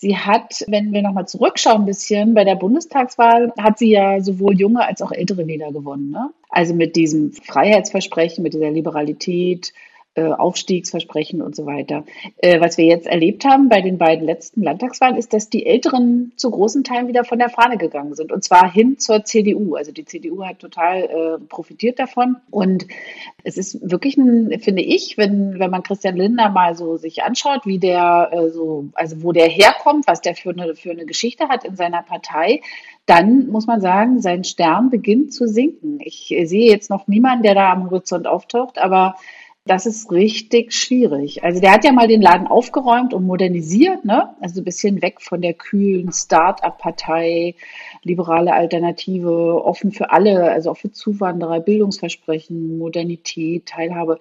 Sie 0.00 0.16
hat, 0.16 0.64
wenn 0.66 0.92
wir 0.92 1.02
nochmal 1.02 1.28
zurückschauen 1.28 1.82
ein 1.82 1.86
bisschen, 1.86 2.32
bei 2.32 2.44
der 2.44 2.54
Bundestagswahl 2.54 3.52
hat 3.58 3.78
sie 3.78 3.90
ja 3.90 4.20
sowohl 4.22 4.58
junge 4.58 4.86
als 4.86 5.02
auch 5.02 5.12
ältere 5.12 5.46
Wähler 5.46 5.72
gewonnen. 5.72 6.10
Ne? 6.10 6.30
Also 6.48 6.74
mit 6.74 6.96
diesem 6.96 7.32
Freiheitsversprechen, 7.32 8.42
mit 8.42 8.54
dieser 8.54 8.70
Liberalität, 8.70 9.74
äh, 10.20 10.32
Aufstiegsversprechen 10.32 11.40
und 11.40 11.56
so 11.56 11.64
weiter. 11.64 12.04
Äh, 12.36 12.60
was 12.60 12.76
wir 12.76 12.84
jetzt 12.84 13.06
erlebt 13.06 13.44
haben 13.44 13.68
bei 13.68 13.80
den 13.80 13.96
beiden 13.96 14.26
letzten 14.26 14.62
Landtagswahlen, 14.62 15.16
ist, 15.16 15.32
dass 15.32 15.48
die 15.48 15.64
Älteren 15.64 16.32
zu 16.36 16.50
großen 16.50 16.84
Teilen 16.84 17.08
wieder 17.08 17.24
von 17.24 17.38
der 17.38 17.48
Fahne 17.48 17.78
gegangen 17.78 18.14
sind 18.14 18.32
und 18.32 18.44
zwar 18.44 18.70
hin 18.70 18.98
zur 18.98 19.24
CDU. 19.24 19.76
Also 19.76 19.92
die 19.92 20.04
CDU 20.04 20.44
hat 20.44 20.58
total 20.58 21.04
äh, 21.04 21.38
profitiert 21.48 21.98
davon 21.98 22.36
und 22.50 22.86
es 23.44 23.56
ist 23.56 23.90
wirklich, 23.90 24.18
ein, 24.18 24.60
finde 24.60 24.82
ich, 24.82 25.16
wenn, 25.16 25.58
wenn 25.58 25.70
man 25.70 25.82
Christian 25.82 26.16
Lindner 26.16 26.50
mal 26.50 26.74
so 26.76 26.98
sich 26.98 27.22
anschaut, 27.22 27.64
wie 27.64 27.78
der 27.78 28.50
so, 28.52 28.90
also 28.94 29.22
wo 29.22 29.32
der 29.32 29.48
herkommt, 29.48 30.06
was 30.06 30.20
der 30.20 30.34
für 30.34 30.50
eine, 30.50 30.74
für 30.74 30.90
eine 30.90 31.06
Geschichte 31.06 31.48
hat 31.48 31.64
in 31.64 31.76
seiner 31.76 32.02
Partei, 32.02 32.60
dann 33.06 33.48
muss 33.48 33.66
man 33.66 33.80
sagen, 33.80 34.20
sein 34.20 34.44
Stern 34.44 34.90
beginnt 34.90 35.32
zu 35.32 35.48
sinken. 35.48 35.98
Ich 36.00 36.28
sehe 36.44 36.70
jetzt 36.70 36.90
noch 36.90 37.08
niemanden, 37.08 37.42
der 37.42 37.54
da 37.54 37.72
am 37.72 37.90
Horizont 37.90 38.26
auftaucht, 38.26 38.78
aber 38.78 39.16
das 39.70 39.86
ist 39.86 40.10
richtig 40.10 40.72
schwierig. 40.72 41.44
Also 41.44 41.60
der 41.60 41.70
hat 41.70 41.84
ja 41.84 41.92
mal 41.92 42.08
den 42.08 42.20
Laden 42.20 42.48
aufgeräumt 42.48 43.14
und 43.14 43.24
modernisiert, 43.24 44.04
ne? 44.04 44.34
Also 44.40 44.60
ein 44.60 44.64
bisschen 44.64 45.00
weg 45.00 45.20
von 45.20 45.40
der 45.40 45.54
kühlen 45.54 46.10
Start-up-Partei, 46.10 47.54
liberale 48.02 48.52
Alternative, 48.52 49.64
offen 49.64 49.92
für 49.92 50.10
alle, 50.10 50.50
also 50.50 50.72
auch 50.72 50.76
für 50.76 50.90
Zuwanderer, 50.90 51.60
Bildungsversprechen, 51.60 52.78
Modernität, 52.78 53.66
Teilhabe. 53.66 54.18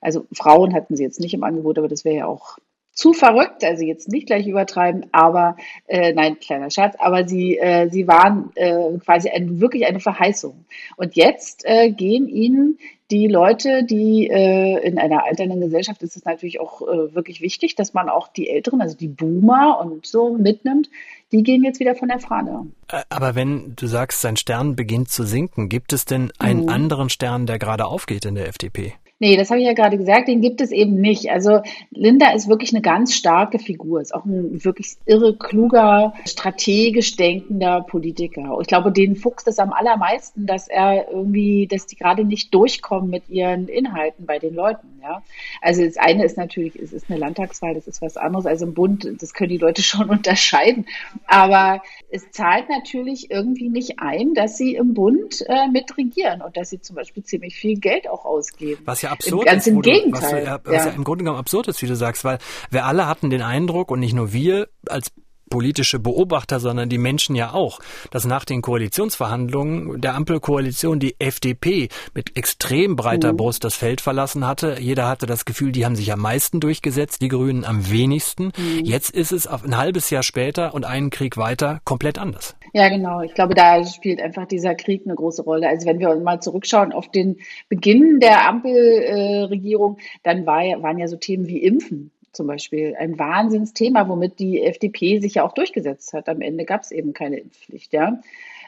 Also 0.00 0.24
Frauen 0.32 0.72
hatten 0.72 0.94
sie 0.94 1.02
jetzt 1.02 1.18
nicht 1.18 1.34
im 1.34 1.42
Angebot, 1.42 1.78
aber 1.78 1.88
das 1.88 2.04
wäre 2.04 2.16
ja 2.18 2.26
auch 2.26 2.58
zu 2.92 3.14
verrückt, 3.14 3.64
also 3.64 3.84
jetzt 3.84 4.08
nicht 4.08 4.26
gleich 4.26 4.46
übertreiben, 4.46 5.06
aber 5.12 5.56
äh, 5.86 6.12
nein, 6.12 6.38
kleiner 6.38 6.70
Scherz, 6.70 6.94
aber 6.98 7.26
sie, 7.26 7.58
äh, 7.58 7.88
sie 7.88 8.06
waren 8.06 8.50
äh, 8.54 8.98
quasi 9.02 9.30
ein, 9.30 9.60
wirklich 9.60 9.86
eine 9.86 10.00
Verheißung. 10.00 10.66
Und 10.96 11.16
jetzt 11.16 11.64
äh, 11.64 11.90
gehen 11.90 12.28
ihnen 12.28 12.78
die 13.10 13.28
Leute, 13.28 13.84
die 13.84 14.28
äh, 14.28 14.78
in 14.86 14.98
einer 14.98 15.24
alternden 15.24 15.60
Gesellschaft 15.60 16.02
ist 16.02 16.16
es 16.16 16.24
natürlich 16.24 16.60
auch 16.60 16.82
äh, 16.82 17.14
wirklich 17.14 17.40
wichtig, 17.40 17.76
dass 17.76 17.94
man 17.94 18.08
auch 18.08 18.28
die 18.28 18.48
Älteren, 18.48 18.80
also 18.80 18.96
die 18.96 19.08
Boomer 19.08 19.80
und 19.80 20.06
so 20.06 20.36
mitnimmt, 20.36 20.88
die 21.30 21.42
gehen 21.42 21.62
jetzt 21.64 21.80
wieder 21.80 21.94
von 21.94 22.08
der 22.08 22.20
Fahne. 22.20 22.66
Äh, 22.88 23.02
aber 23.08 23.34
wenn 23.34 23.74
du 23.76 23.86
sagst, 23.86 24.20
sein 24.20 24.36
Stern 24.36 24.76
beginnt 24.76 25.10
zu 25.10 25.24
sinken, 25.24 25.68
gibt 25.68 25.92
es 25.92 26.04
denn 26.04 26.30
einen 26.38 26.64
mhm. 26.64 26.68
anderen 26.68 27.10
Stern, 27.10 27.46
der 27.46 27.58
gerade 27.58 27.86
aufgeht 27.86 28.24
in 28.26 28.34
der 28.34 28.48
FDP? 28.48 28.94
Nee, 29.22 29.36
das 29.36 29.50
habe 29.50 29.60
ich 29.60 29.66
ja 29.66 29.72
gerade 29.72 29.98
gesagt, 29.98 30.26
den 30.26 30.40
gibt 30.40 30.60
es 30.60 30.72
eben 30.72 31.00
nicht. 31.00 31.30
Also 31.30 31.60
Linda 31.92 32.32
ist 32.32 32.48
wirklich 32.48 32.72
eine 32.72 32.82
ganz 32.82 33.14
starke 33.14 33.60
Figur, 33.60 34.00
ist 34.00 34.12
auch 34.12 34.24
ein 34.24 34.64
wirklich 34.64 34.96
irre 35.06 35.36
kluger, 35.36 36.12
strategisch 36.26 37.14
denkender 37.14 37.82
Politiker. 37.82 38.58
Ich 38.60 38.66
glaube, 38.66 38.90
den 38.90 39.14
fuchst 39.14 39.46
es 39.46 39.60
am 39.60 39.72
allermeisten, 39.72 40.46
dass 40.46 40.66
er 40.66 41.08
irgendwie, 41.08 41.68
dass 41.68 41.86
die 41.86 41.94
gerade 41.94 42.24
nicht 42.24 42.52
durchkommen 42.52 43.10
mit 43.10 43.28
ihren 43.28 43.68
Inhalten 43.68 44.26
bei 44.26 44.40
den 44.40 44.56
Leuten. 44.56 44.88
Ja, 45.00 45.22
also 45.60 45.84
das 45.84 45.98
eine 45.98 46.24
ist 46.24 46.36
natürlich, 46.36 46.74
es 46.74 46.92
ist 46.92 47.08
eine 47.08 47.18
Landtagswahl, 47.18 47.74
das 47.74 47.86
ist 47.86 48.02
was 48.02 48.16
anderes 48.16 48.46
als 48.46 48.62
im 48.62 48.74
Bund. 48.74 49.08
Das 49.20 49.34
können 49.34 49.50
die 49.50 49.58
Leute 49.58 49.82
schon 49.84 50.10
unterscheiden. 50.10 50.86
Aber 51.26 51.80
es 52.10 52.28
zahlt 52.32 52.68
natürlich 52.68 53.30
irgendwie 53.30 53.68
nicht 53.68 54.00
ein, 54.00 54.34
dass 54.34 54.56
sie 54.56 54.74
im 54.74 54.94
Bund 54.94 55.44
äh, 55.48 55.68
mitregieren 55.68 56.42
und 56.42 56.56
dass 56.56 56.70
sie 56.70 56.80
zum 56.80 56.96
Beispiel 56.96 57.22
ziemlich 57.22 57.54
viel 57.54 57.78
Geld 57.78 58.08
auch 58.08 58.24
ausgeben. 58.24 58.82
Was 58.84 59.02
ja 59.02 59.11
absurd 59.12 59.46
Ganz 59.46 59.66
ist. 59.66 59.72
Ganz 59.72 59.76
im 59.76 59.82
Gegenteil. 59.82 60.44
Du, 60.44 60.50
was, 60.50 60.60
was 60.64 60.74
ja. 60.74 60.86
ja 60.86 60.96
im 60.96 61.04
Grunde 61.04 61.24
genommen 61.24 61.38
absurd 61.38 61.68
ist, 61.68 61.82
wie 61.82 61.86
du 61.86 61.96
sagst, 61.96 62.24
weil 62.24 62.38
wir 62.70 62.84
alle 62.84 63.06
hatten 63.06 63.30
den 63.30 63.42
Eindruck 63.42 63.90
und 63.90 64.00
nicht 64.00 64.14
nur 64.14 64.32
wir 64.32 64.68
als 64.88 65.12
politische 65.52 65.98
Beobachter, 65.98 66.60
sondern 66.60 66.88
die 66.88 66.96
Menschen 66.96 67.36
ja 67.36 67.52
auch, 67.52 67.78
dass 68.10 68.24
nach 68.24 68.46
den 68.46 68.62
Koalitionsverhandlungen 68.62 70.00
der 70.00 70.14
Ampelkoalition 70.14 70.98
die 70.98 71.14
FDP 71.18 71.90
mit 72.14 72.38
extrem 72.38 72.96
breiter 72.96 73.34
mhm. 73.34 73.36
Brust 73.36 73.62
das 73.62 73.74
Feld 73.74 74.00
verlassen 74.00 74.46
hatte. 74.46 74.78
Jeder 74.80 75.06
hatte 75.06 75.26
das 75.26 75.44
Gefühl, 75.44 75.70
die 75.70 75.84
haben 75.84 75.94
sich 75.94 76.10
am 76.10 76.20
meisten 76.20 76.58
durchgesetzt, 76.58 77.20
die 77.20 77.28
Grünen 77.28 77.66
am 77.66 77.90
wenigsten. 77.90 78.52
Mhm. 78.56 78.84
Jetzt 78.84 79.10
ist 79.10 79.30
es 79.30 79.46
ein 79.46 79.76
halbes 79.76 80.08
Jahr 80.08 80.22
später 80.22 80.72
und 80.72 80.86
einen 80.86 81.10
Krieg 81.10 81.36
weiter 81.36 81.82
komplett 81.84 82.18
anders. 82.18 82.56
Ja, 82.72 82.88
genau. 82.88 83.20
Ich 83.20 83.34
glaube, 83.34 83.52
da 83.52 83.84
spielt 83.84 84.22
einfach 84.22 84.46
dieser 84.46 84.74
Krieg 84.74 85.02
eine 85.04 85.14
große 85.14 85.42
Rolle. 85.42 85.68
Also 85.68 85.86
wenn 85.86 85.98
wir 85.98 86.08
uns 86.08 86.24
mal 86.24 86.40
zurückschauen 86.40 86.92
auf 86.92 87.10
den 87.10 87.36
Beginn 87.68 88.20
der 88.20 88.48
Ampelregierung, 88.48 89.98
dann 90.22 90.46
war, 90.46 90.62
waren 90.82 90.98
ja 90.98 91.08
so 91.08 91.16
Themen 91.16 91.46
wie 91.46 91.58
Impfen 91.58 92.10
zum 92.32 92.46
Beispiel 92.46 92.96
ein 92.98 93.18
Wahnsinnsthema, 93.18 94.08
womit 94.08 94.38
die 94.38 94.62
FDP 94.62 95.18
sich 95.20 95.34
ja 95.34 95.44
auch 95.44 95.52
durchgesetzt 95.52 96.12
hat. 96.12 96.28
Am 96.28 96.40
Ende 96.40 96.64
gab 96.64 96.82
es 96.82 96.90
eben 96.90 97.12
keine 97.12 97.38
Impfpflicht, 97.38 97.92
ja. 97.92 98.20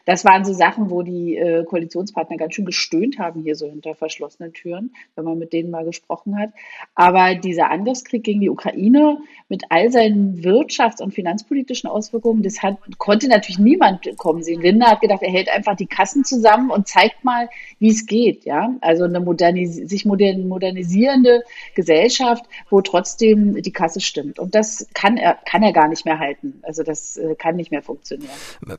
Das 0.04 0.24
waren 0.24 0.44
so 0.44 0.52
Sachen, 0.52 0.90
wo 0.90 1.02
die 1.02 1.36
äh, 1.36 1.64
Koalitionspartner 1.64 2.36
ganz 2.36 2.54
schön 2.54 2.64
gestöhnt 2.64 3.18
haben, 3.18 3.42
hier 3.42 3.56
so 3.56 3.66
hinter 3.68 3.94
verschlossenen 3.94 4.52
Türen, 4.52 4.94
wenn 5.16 5.24
man 5.24 5.38
mit 5.38 5.52
denen 5.52 5.70
mal 5.70 5.84
gesprochen 5.84 6.38
hat. 6.38 6.50
Aber 6.94 7.34
dieser 7.34 7.70
Angriffskrieg 7.70 8.22
gegen 8.24 8.40
die 8.40 8.50
Ukraine 8.50 9.18
mit 9.48 9.64
all 9.70 9.90
seinen 9.90 10.42
wirtschafts- 10.42 11.02
und 11.02 11.14
finanzpolitischen 11.14 11.88
Auswirkungen, 11.88 12.42
das 12.42 12.62
hat, 12.62 12.78
konnte 12.98 13.28
natürlich 13.28 13.58
niemand 13.58 14.06
kommen 14.18 14.42
sehen. 14.42 14.60
Linda 14.60 14.90
hat 14.90 15.00
gedacht, 15.00 15.22
er 15.22 15.30
hält 15.30 15.48
einfach 15.48 15.76
die 15.76 15.86
Kassen 15.86 16.24
zusammen 16.24 16.70
und 16.70 16.88
zeigt 16.88 17.24
mal, 17.24 17.48
wie 17.78 17.90
es 17.90 18.06
geht. 18.06 18.44
Ja, 18.44 18.74
also 18.80 19.04
eine 19.04 19.20
modernis 19.20 19.74
sich 19.74 20.04
modern 20.04 20.48
modernisierende 20.48 21.42
Gesellschaft, 21.74 22.44
wo 22.70 22.80
trotzdem 22.80 23.62
die 23.62 23.72
Kasse 23.72 24.00
stimmt. 24.00 24.38
Und 24.38 24.54
das 24.54 24.86
kann 24.94 25.16
er, 25.16 25.38
kann 25.46 25.62
er 25.62 25.72
gar 25.72 25.88
nicht 25.88 26.04
mehr 26.04 26.18
halten. 26.18 26.60
Also 26.62 26.82
das 26.82 27.16
äh, 27.16 27.34
kann 27.36 27.56
nicht 27.56 27.70
mehr 27.70 27.82
funktionieren. 27.82 28.30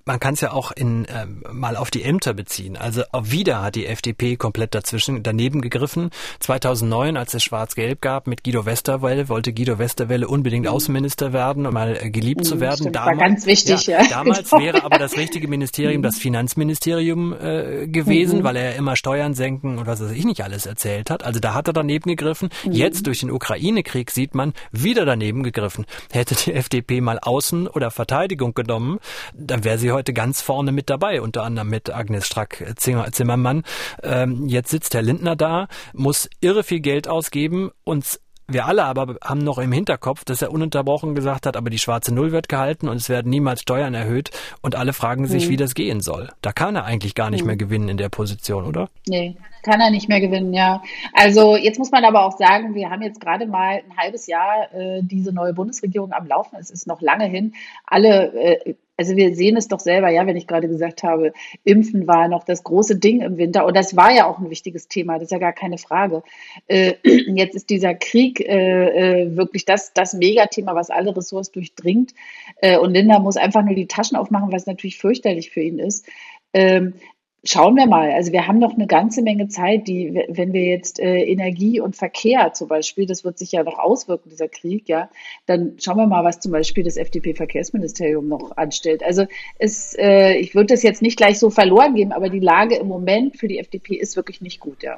Man 0.06 0.20
kann 0.20 0.34
es 0.36 0.42
ja 0.42 0.54
auch 0.54 0.72
in 0.72 1.06
äh, 1.16 1.26
mal 1.52 1.78
auf 1.78 1.92
die 1.92 2.04
Ämter 2.04 2.34
beziehen. 2.34 2.78
Also 2.78 3.04
auch 3.12 3.32
wieder 3.32 3.62
hat 3.62 3.76
die 3.76 3.86
FDP 3.86 4.36
komplett 4.36 4.76
dazwischen 4.76 5.24
daneben 5.24 5.62
gegriffen. 5.62 6.10
2009, 6.40 7.18
als 7.18 7.34
es 7.34 7.44
Schwarz-Gelb 7.44 8.02
gab 8.02 8.28
mit 8.28 8.44
Guido 8.44 8.66
Westerwelle, 8.66 9.30
wollte 9.30 9.54
Guido 9.54 9.80
Westerwelle 9.80 10.28
unbedingt 10.28 10.66
mhm. 10.66 10.72
Außenminister 10.72 11.34
werden, 11.34 11.66
um 11.66 11.74
mal 11.74 11.98
äh, 12.02 12.10
geliebt 12.10 12.42
mhm, 12.42 12.46
zu 12.46 12.60
werden. 12.60 12.78
Stimmt, 12.78 12.96
damals, 12.96 13.18
war 13.18 13.28
ganz 13.28 13.46
wichtig, 13.46 13.88
ja. 13.88 14.02
ja. 14.02 14.08
Damals 14.10 14.50
genau. 14.50 14.64
wäre 14.64 14.84
aber 14.84 14.98
das 14.98 15.18
richtige 15.18 15.48
Ministerium 15.48 16.02
das 16.02 16.18
Finanzministerium 16.18 17.34
äh, 17.34 17.88
gewesen, 17.88 18.40
mhm. 18.40 18.44
weil 18.44 18.56
er 18.58 18.76
immer 18.76 18.96
Steuern 18.96 19.34
senken 19.34 19.78
und 19.78 19.88
was 19.88 20.02
weiß 20.02 20.12
ich 20.12 20.26
nicht 20.26 20.44
alles 20.44 20.66
erzählt 20.66 21.10
hat. 21.10 21.24
Also 21.24 21.40
da 21.40 21.54
hat 21.54 21.68
er 21.68 21.74
daneben 21.74 22.10
gegriffen. 22.10 22.50
Mhm. 22.66 22.72
Jetzt 22.72 23.08
durch 23.08 23.20
den 23.22 23.32
Ukraine-Krieg 23.32 24.12
sieht 24.12 24.36
man 24.36 24.54
wieder 24.72 25.06
daneben 25.06 25.44
gegriffen. 25.44 25.86
Hätte 26.12 26.36
die 26.36 26.54
FDP 26.54 27.02
mal 27.02 27.20
Außen- 27.20 27.68
oder 27.68 27.92
Verteidigung 27.92 28.54
genommen, 28.54 29.00
dann 29.34 29.64
wäre 29.64 29.78
sie 29.78 29.92
heute 29.92 30.14
ganz 30.14 30.42
vorne 30.42 30.72
mit 30.72 30.90
dabei 30.90 31.05
dabei, 31.06 31.22
unter 31.22 31.44
anderem 31.44 31.70
mit 31.70 31.94
Agnes 31.94 32.26
Strack-Zimmermann. 32.26 33.64
Ähm, 34.04 34.48
jetzt 34.48 34.70
sitzt 34.70 34.94
Herr 34.94 35.02
Lindner 35.02 35.36
da, 35.36 35.68
muss 35.94 36.30
irre 36.42 36.64
viel 36.64 36.80
Geld 36.80 37.08
ausgeben 37.08 37.72
und 37.84 38.20
Wir 38.48 38.68
alle 38.68 38.84
aber 38.84 39.16
haben 39.24 39.40
noch 39.40 39.58
im 39.58 39.72
Hinterkopf, 39.72 40.24
dass 40.24 40.44
er 40.44 40.52
ununterbrochen 40.52 41.16
gesagt 41.16 41.48
hat, 41.48 41.58
aber 41.58 41.72
die 41.72 41.80
schwarze 41.80 42.14
Null 42.14 42.32
wird 42.32 42.48
gehalten 42.48 42.88
und 42.88 42.98
es 42.98 43.10
werden 43.10 43.32
niemals 43.32 43.62
Steuern 43.62 43.96
erhöht 43.96 44.30
und 44.62 44.76
alle 44.76 44.94
fragen 44.94 45.26
sich, 45.26 45.48
mhm. 45.48 45.50
wie 45.50 45.58
das 45.58 45.74
gehen 45.74 46.00
soll. 46.00 46.30
Da 46.44 46.52
kann 46.52 46.76
er 46.76 46.86
eigentlich 46.86 47.16
gar 47.16 47.32
nicht 47.32 47.42
mhm. 47.42 47.48
mehr 47.48 47.56
gewinnen 47.58 47.90
in 47.90 47.98
der 47.98 48.10
Position, 48.10 48.66
oder? 48.66 48.88
Nee, 49.08 49.36
kann 49.64 49.82
er 49.82 49.90
nicht 49.90 50.10
mehr 50.10 50.22
gewinnen, 50.22 50.54
ja. 50.54 50.84
Also 51.14 51.58
jetzt 51.58 51.80
muss 51.80 51.90
man 51.90 52.06
aber 52.06 52.24
auch 52.24 52.38
sagen, 52.38 52.76
wir 52.76 52.92
haben 52.92 53.02
jetzt 53.02 53.20
gerade 53.20 53.48
mal 53.48 53.78
ein 53.78 53.98
halbes 53.98 54.28
Jahr 54.28 54.72
äh, 54.76 55.02
diese 55.02 55.34
neue 55.34 55.54
Bundesregierung 55.56 56.14
am 56.14 56.28
Laufen. 56.28 56.56
Es 56.60 56.70
ist 56.70 56.86
noch 56.86 57.02
lange 57.02 57.26
hin. 57.26 57.56
Alle 57.88 58.32
äh, 58.36 58.76
also 58.98 59.16
wir 59.16 59.36
sehen 59.36 59.58
es 59.58 59.68
doch 59.68 59.80
selber, 59.80 60.10
ja, 60.10 60.26
wenn 60.26 60.38
ich 60.38 60.48
gerade 60.48 60.68
gesagt 60.68 61.04
habe, 61.04 61.34
Impfen 61.64 62.08
war 62.08 62.28
noch 62.28 62.44
das 62.44 62.64
große 62.64 62.98
Ding 62.98 63.22
im 63.22 63.38
Winter 63.38 63.66
und 63.66 63.76
das 63.76 63.96
war 63.96 64.12
ja 64.12 64.28
auch 64.28 64.40
ein 64.40 64.50
wichtiges 64.50 64.88
Thema, 64.88 65.16
das 65.16 65.24
ist 65.24 65.32
ja 65.32 65.38
gar 65.38 65.54
keine 65.54 65.78
Frage. 65.78 66.24
Äh, 66.68 66.94
jetzt 67.04 67.56
ist 67.56 67.70
dieser 67.70 67.94
Krieg 67.94 68.40
äh, 68.40 69.24
äh, 69.24 69.38
wirklich 69.38 69.66
das, 69.66 69.94
das 69.94 70.14
Megathema, 70.14 70.76
was 70.76 70.90
alle 70.90 71.16
Ressorts 71.16 71.52
durchdringt 71.52 72.14
äh, 72.62 72.78
und 72.78 72.94
Linda 72.94 73.20
muss 73.20 73.38
einfach 73.38 73.64
nur 73.64 73.76
die 73.76 73.88
Taschen 73.88 74.18
aufmachen, 74.18 74.52
was 74.52 74.66
natürlich 74.66 74.98
fürchterlich 74.98 75.52
für 75.52 75.62
ihn 75.62 75.80
ist. 75.80 76.06
Ähm, 76.54 76.94
Schauen 77.48 77.76
wir 77.76 77.86
mal. 77.86 78.12
Also 78.12 78.32
wir 78.32 78.48
haben 78.48 78.58
noch 78.58 78.74
eine 78.74 78.88
ganze 78.88 79.22
Menge 79.22 79.48
Zeit, 79.48 79.88
die, 79.88 80.26
wenn 80.30 80.52
wir 80.52 80.64
jetzt 80.64 81.00
äh, 81.00 81.22
Energie 81.24 81.80
und 81.80 81.96
Verkehr 81.96 82.54
zum 82.54 82.68
Beispiel, 82.68 83.06
das 83.06 83.24
wird 83.24 83.38
sich 83.38 83.52
ja 83.52 83.64
noch 83.64 83.78
auswirken, 83.78 84.30
dieser 84.32 84.48
Krieg, 84.48 84.90
ja, 84.90 85.12
dann 85.46 85.78
schauen 85.80 85.98
wir 85.98 86.08
mal, 86.08 86.24
was 86.24 86.40
zum 86.40 86.52
Beispiel 86.52 86.84
das 86.84 86.98
FDP-Verkehrsministerium 86.98 88.28
noch 88.28 88.58
anstellt. 88.58 89.04
Also 89.04 89.28
es, 89.60 89.96
äh, 89.96 90.38
ich 90.38 90.56
würde 90.56 90.74
das 90.74 90.82
jetzt 90.82 91.04
nicht 91.04 91.18
gleich 91.18 91.38
so 91.38 91.52
verloren 91.52 91.94
geben, 91.94 92.14
aber 92.14 92.30
die 92.30 92.40
Lage 92.40 92.78
im 92.78 92.88
Moment 92.88 93.38
für 93.38 93.48
die 93.48 93.60
FDP 93.60 93.94
ist 93.96 94.16
wirklich 94.16 94.42
nicht 94.42 94.60
gut, 94.60 94.82
ja. 94.82 94.98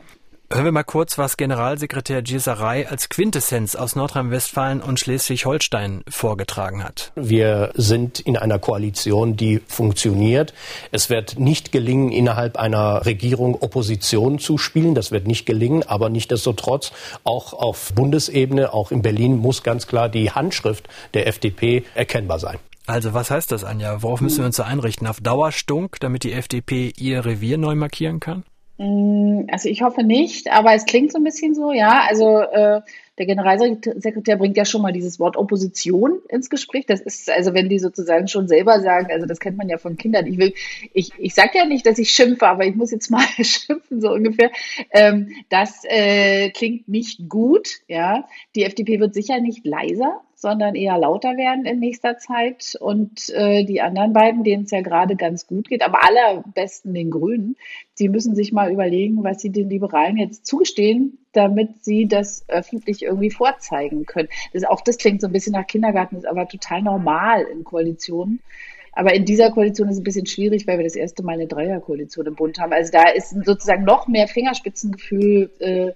Hören 0.50 0.64
wir 0.64 0.72
mal 0.72 0.84
kurz, 0.84 1.18
was 1.18 1.36
Generalsekretär 1.36 2.22
Gieserei 2.22 2.88
als 2.88 3.10
Quintessenz 3.10 3.76
aus 3.76 3.98
Nordrhein-Westfalen 3.98 4.82
und 4.82 4.98
Schleswig-Holstein 4.98 6.04
vorgetragen 6.08 6.86
hat. 6.86 7.12
Wir 7.16 7.74
sind 7.76 8.22
in 8.22 8.38
einer 8.38 8.58
Koalition, 8.58 9.36
die 9.36 9.60
funktioniert. 9.68 10.54
Es 10.94 11.10
wird 11.10 11.38
nicht 11.38 11.74
gelingen, 11.74 12.14
innerhalb 12.14 12.56
einer 12.56 13.06
Regierung 13.06 13.62
Opposition 13.62 14.40
zu 14.40 14.58
spielen. 14.58 14.96
Das 14.96 15.12
wird 15.12 15.28
nicht 15.28 15.46
gelingen. 15.46 15.84
Aber 15.84 16.10
nichtdestotrotz, 16.10 16.94
auch 17.26 17.52
auf 17.52 17.92
Bundesebene, 17.94 18.74
auch 18.74 18.92
in 18.92 19.02
Berlin, 19.02 19.40
muss 19.40 19.64
ganz 19.64 19.86
klar 19.86 20.08
die 20.08 20.32
Handschrift 20.32 20.88
der 21.14 21.28
FDP 21.28 21.84
erkennbar 21.94 22.40
sein. 22.40 22.58
Also 22.86 23.14
was 23.14 23.30
heißt 23.32 23.52
das, 23.52 23.66
Anja? 23.66 24.02
Worauf 24.02 24.22
müssen 24.22 24.40
wir 24.40 24.46
uns 24.46 24.56
so 24.56 24.64
einrichten? 24.64 25.08
Auf 25.08 25.20
Dauerstunk, 25.20 26.00
damit 26.00 26.24
die 26.24 26.32
FDP 26.32 26.94
ihr 26.96 27.26
Revier 27.26 27.58
neu 27.58 27.76
markieren 27.76 28.22
kann? 28.22 28.46
Mm, 28.78 29.48
also 29.52 29.70
ich 29.70 29.82
hoffe 29.82 30.04
nicht, 30.04 30.52
aber 30.52 30.74
es 30.74 30.86
klingt 30.86 31.12
so 31.12 31.18
ein 31.18 31.24
bisschen 31.24 31.56
so, 31.56 31.72
ja. 31.72 32.06
Also 32.08 32.40
äh, 32.40 32.82
der 33.18 33.26
Generalsekretär 33.26 34.38
bringt 34.38 34.58
ja 34.58 34.66
schon 34.66 34.84
mal 34.84 34.94
dieses 34.94 35.20
Wort 35.20 35.38
Opposition 35.38 36.20
ins 36.30 36.50
Gespräch. 36.52 36.86
Das 36.86 37.02
ist, 37.02 37.30
also 37.30 37.56
wenn 37.56 37.70
die 37.70 37.80
sozusagen 37.80 38.28
schon 38.28 38.48
selber 38.48 38.80
sagen, 38.80 39.08
also 39.12 39.26
das 39.26 39.40
kennt 39.40 39.58
man 39.58 39.70
ja 39.70 39.80
von 39.80 39.98
Kindern. 39.98 40.28
Ich 40.28 40.38
will, 40.38 40.54
ich, 40.94 41.12
ich 41.18 41.34
sage 41.34 41.58
ja 41.58 41.66
nicht, 41.66 41.86
dass 41.88 41.98
ich 41.98 42.12
schimpfe, 42.12 42.48
aber 42.48 42.66
ich 42.66 42.76
muss 42.76 42.92
jetzt 42.92 43.10
mal 43.10 43.26
schimpfen, 43.42 44.00
so 44.02 44.12
ungefähr. 44.12 44.52
Ähm, 44.92 45.32
das 45.50 45.82
äh, 45.86 46.52
klingt 46.52 46.88
nicht 46.88 47.28
gut, 47.28 47.80
ja. 47.88 48.28
Die 48.56 48.63
FDP 48.63 49.00
wird 49.00 49.16
sicher 49.16 49.42
nicht 49.42 49.66
leiser 49.66 50.22
sondern 50.39 50.76
eher 50.76 51.00
lauter 51.00 51.36
werden 51.36 51.65
in 51.65 51.80
nächster 51.80 52.19
Zeit. 52.19 52.78
Und 52.80 53.30
äh, 53.32 53.65
die 53.65 53.82
anderen 53.82 54.13
beiden, 54.13 54.43
denen 54.43 54.65
es 54.65 54.71
ja 54.71 54.82
gerade 54.82 55.15
ganz 55.15 55.47
gut 55.47 55.67
geht, 55.67 55.82
aber 55.82 56.04
allerbesten 56.04 56.93
den 56.93 57.10
Grünen, 57.10 57.56
die 57.97 58.08
müssen 58.08 58.36
sich 58.36 58.54
mal 58.54 58.71
überlegen, 58.71 59.23
was 59.23 59.41
sie 59.41 59.50
den 59.50 59.67
Liberalen 59.67 60.15
jetzt 60.17 60.45
zugestehen, 60.45 61.17
damit 61.34 61.84
sie 61.84 62.08
das 62.08 62.45
öffentlich 62.50 63.02
irgendwie 63.02 63.32
vorzeigen 63.32 64.06
können. 64.06 64.30
Das, 64.54 64.63
auch 64.63 64.82
das 64.82 65.00
klingt 65.00 65.21
so 65.21 65.28
ein 65.28 65.34
bisschen 65.34 65.54
nach 65.54 65.65
Kindergarten, 65.65 66.17
ist 66.17 66.28
aber 66.28 66.47
total 66.47 66.84
normal 66.84 67.41
in 67.52 67.63
Koalitionen. 67.63 68.39
Aber 68.91 69.15
in 69.15 69.26
dieser 69.26 69.52
Koalition 69.52 69.88
ist 69.88 69.95
es 69.95 70.02
ein 70.02 70.04
bisschen 70.04 70.28
schwierig, 70.28 70.67
weil 70.67 70.78
wir 70.78 70.84
das 70.84 70.95
erste 70.95 71.23
Mal 71.23 71.34
eine 71.34 71.47
Dreierkoalition 71.47 72.28
im 72.28 72.36
Bund 72.36 72.60
haben. 72.60 72.73
Also 72.73 72.91
da 72.91 73.10
ist 73.10 73.32
sozusagen 73.43 73.84
noch 73.84 74.08
mehr 74.08 74.28
Fingerspitzengefühl 74.28 75.52
äh, 75.60 75.91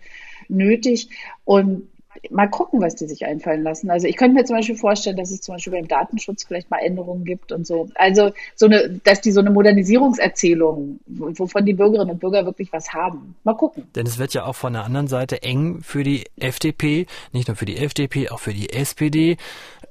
nötig. 0.48 1.10
Und 1.46 1.88
mal 2.30 2.48
gucken, 2.48 2.82
was 2.82 2.96
die 2.96 3.08
sich 3.08 3.26
einfallen 3.26 3.64
lassen. 3.64 3.90
Also 3.90 4.08
ich 4.08 4.18
könnte 4.18 4.36
mir 4.36 4.46
zum 4.46 4.58
Beispiel 4.58 4.76
vorstellen, 4.76 5.18
dass 5.18 5.32
es 5.32 5.42
zum 5.42 5.56
Beispiel 5.56 5.74
beim 5.74 5.88
Datenschutz 5.88 6.44
vielleicht 6.44 6.70
mal 6.70 6.80
Änderungen 6.80 7.26
gibt 7.26 7.52
und 7.52 7.66
so. 7.66 7.90
Also 7.96 8.32
so 8.56 8.66
eine, 8.66 9.00
dass 9.04 9.22
die 9.22 9.32
so 9.32 9.40
eine 9.40 9.50
Modernisierungserzählung, 9.50 11.00
wovon 11.08 11.66
die 11.66 11.74
Bürgerinnen 11.74 12.12
und 12.12 12.20
Bürger 12.20 12.46
wirklich 12.46 12.72
was 12.74 12.94
haben. 12.94 13.36
Mal 13.44 13.56
gucken. 13.56 13.88
Denn 13.96 14.06
es 14.06 14.18
wird 14.18 14.34
ja 14.34 14.46
auch 14.46 14.56
von 14.56 14.74
der 14.74 14.84
anderen 14.84 15.08
Seite 15.08 15.44
eng 15.44 15.82
für 15.82 16.04
die 16.04 16.26
FDP, 16.38 17.08
nicht 17.32 17.48
nur 17.48 17.56
für 17.58 17.66
die 17.66 17.78
FDP, 17.78 18.30
auch 18.30 18.40
für 18.40 18.54
die 18.54 18.72
SPD. 18.72 19.38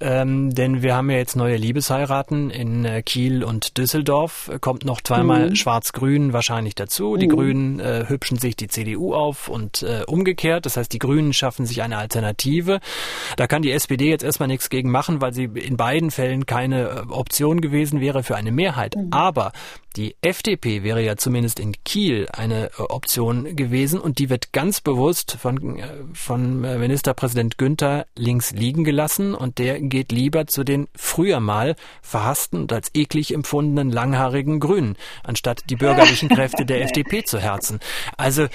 Ähm, 0.03 0.55
denn 0.55 0.83
wir 0.83 0.97
haben 0.97 1.11
ja 1.11 1.19
jetzt 1.19 1.37
neue 1.37 1.57
Liebesheiraten 1.57 2.49
in 2.49 2.87
äh, 2.87 3.03
Kiel 3.03 3.45
und 3.45 3.77
Düsseldorf. 3.77 4.51
Kommt 4.63 4.87
noch 4.87 5.03
zweimal 5.03 5.51
mhm. 5.51 5.57
Schwarz-Grün 5.57 6.33
wahrscheinlich 6.33 6.75
dazu. 6.75 7.19
Die 7.19 7.27
mhm. 7.27 7.33
Grünen 7.33 7.81
äh, 7.81 8.07
hübschen 8.09 8.39
sich 8.39 8.57
die 8.57 8.69
CDU 8.69 9.13
auf 9.13 9.49
und 9.49 9.83
äh, 9.83 10.05
umgekehrt. 10.07 10.65
Das 10.65 10.79
heißt, 10.79 10.91
die 10.91 10.99
Grünen 10.99 11.35
schaffen 11.35 11.67
sich 11.67 11.83
eine 11.83 11.99
Alternative. 12.11 12.81
Da 13.37 13.47
kann 13.47 13.63
die 13.63 13.71
SPD 13.71 14.11
jetzt 14.11 14.25
erstmal 14.25 14.49
nichts 14.49 14.69
gegen 14.69 14.91
machen, 14.91 15.21
weil 15.21 15.33
sie 15.33 15.45
in 15.45 15.77
beiden 15.77 16.11
Fällen 16.11 16.45
keine 16.47 16.89
äh, 16.89 17.01
Option 17.09 17.61
gewesen 17.61 18.01
wäre 18.01 18.23
für 18.23 18.37
eine 18.37 18.51
Mehrheit. 18.51 18.97
Mhm. 18.97 19.09
Aber 19.13 19.53
die 19.97 20.17
FDP 20.23 20.83
wäre 20.83 21.03
ja 21.03 21.17
zumindest 21.17 21.59
in 21.59 21.75
Kiel 21.85 22.29
eine 22.33 22.67
äh, 22.67 22.83
Option 22.83 23.57
gewesen 23.57 24.01
und 24.01 24.19
die 24.19 24.31
wird 24.31 24.53
ganz 24.53 24.81
bewusst 24.81 25.37
von, 25.41 25.79
äh, 25.79 25.89
von 26.13 26.63
äh, 26.65 26.79
Ministerpräsident 26.79 27.59
Günther 27.59 28.07
links 28.17 28.53
liegen 28.53 28.85
gelassen 28.85 29.35
und 29.35 29.59
der 29.59 29.81
geht 29.81 30.13
lieber 30.13 30.47
zu 30.47 30.63
den 30.63 30.89
früher 30.95 31.41
mal 31.41 31.75
verhassten 32.03 32.61
und 32.61 32.73
als 32.73 32.91
eklig 32.95 33.35
empfundenen 33.35 33.91
langhaarigen 33.91 34.61
Grünen, 34.61 34.97
anstatt 35.25 35.65
die 35.69 35.77
bürgerlichen 35.77 36.29
Kräfte 36.31 36.65
der 36.65 36.83
FDP 36.83 37.25
zu 37.25 37.41
herzen. 37.41 37.81
Also 38.17 38.47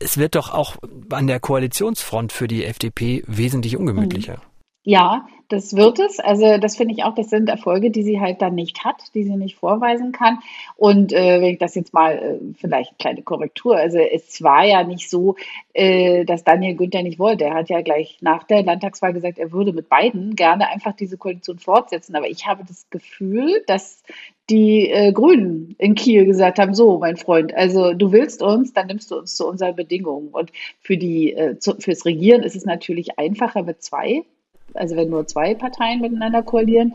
es 0.00 0.16
wird 0.16 0.34
doch 0.34 0.52
auch 0.52 0.76
an 1.10 1.26
der 1.26 1.40
Koalitionsfront 1.40 2.32
für 2.32 2.48
die 2.48 2.64
FDP 2.64 3.22
wesentlich 3.26 3.76
ungemütlicher. 3.76 4.40
Ja, 4.82 5.26
das 5.48 5.76
wird 5.76 5.98
es. 5.98 6.20
Also 6.20 6.58
das 6.58 6.76
finde 6.76 6.94
ich 6.94 7.04
auch, 7.04 7.14
das 7.14 7.30
sind 7.30 7.48
Erfolge, 7.48 7.90
die 7.90 8.02
sie 8.02 8.20
halt 8.20 8.42
dann 8.42 8.54
nicht 8.54 8.84
hat, 8.84 8.96
die 9.14 9.24
sie 9.24 9.36
nicht 9.36 9.56
vorweisen 9.56 10.12
kann. 10.12 10.38
Und 10.76 11.12
äh, 11.12 11.40
wenn 11.40 11.52
ich 11.52 11.58
das 11.58 11.74
jetzt 11.74 11.92
mal, 11.92 12.12
äh, 12.14 12.54
vielleicht 12.58 12.90
eine 12.90 12.98
kleine 12.98 13.22
Korrektur, 13.22 13.76
also 13.76 13.98
es 13.98 14.42
war 14.42 14.64
ja 14.64 14.84
nicht 14.84 15.10
so, 15.10 15.36
äh, 15.72 16.24
dass 16.24 16.44
Daniel 16.44 16.76
Günther 16.76 17.02
nicht 17.02 17.18
wollte. 17.18 17.44
Er 17.44 17.54
hat 17.54 17.68
ja 17.68 17.82
gleich 17.82 18.18
nach 18.20 18.44
der 18.44 18.62
Landtagswahl 18.62 19.12
gesagt, 19.12 19.38
er 19.38 19.52
würde 19.52 19.72
mit 19.72 19.88
beiden 19.88 20.36
gerne 20.36 20.68
einfach 20.68 20.94
diese 20.94 21.18
Koalition 21.18 21.58
fortsetzen. 21.58 22.16
Aber 22.16 22.28
ich 22.28 22.46
habe 22.46 22.64
das 22.66 22.88
Gefühl, 22.90 23.62
dass 23.66 24.02
die 24.50 24.90
äh, 24.90 25.12
Grünen 25.12 25.74
in 25.78 25.94
Kiel 25.94 26.26
gesagt 26.26 26.58
haben, 26.58 26.74
so, 26.74 26.98
mein 26.98 27.16
Freund, 27.16 27.54
also 27.54 27.94
du 27.94 28.12
willst 28.12 28.42
uns, 28.42 28.72
dann 28.74 28.88
nimmst 28.88 29.10
du 29.10 29.18
uns 29.18 29.36
zu 29.36 29.48
unseren 29.48 29.74
Bedingungen. 29.74 30.28
Und 30.28 30.52
für 30.80 30.96
die, 30.96 31.32
äh, 31.32 31.58
zu, 31.58 31.76
fürs 31.78 32.04
Regieren 32.04 32.42
ist 32.42 32.56
es 32.56 32.64
natürlich 32.64 33.18
einfacher 33.18 33.62
mit 33.62 33.82
zwei 33.82 34.24
also 34.74 34.96
wenn 34.96 35.10
nur 35.10 35.26
zwei 35.26 35.54
Parteien 35.54 36.00
miteinander 36.00 36.42
koalieren. 36.42 36.94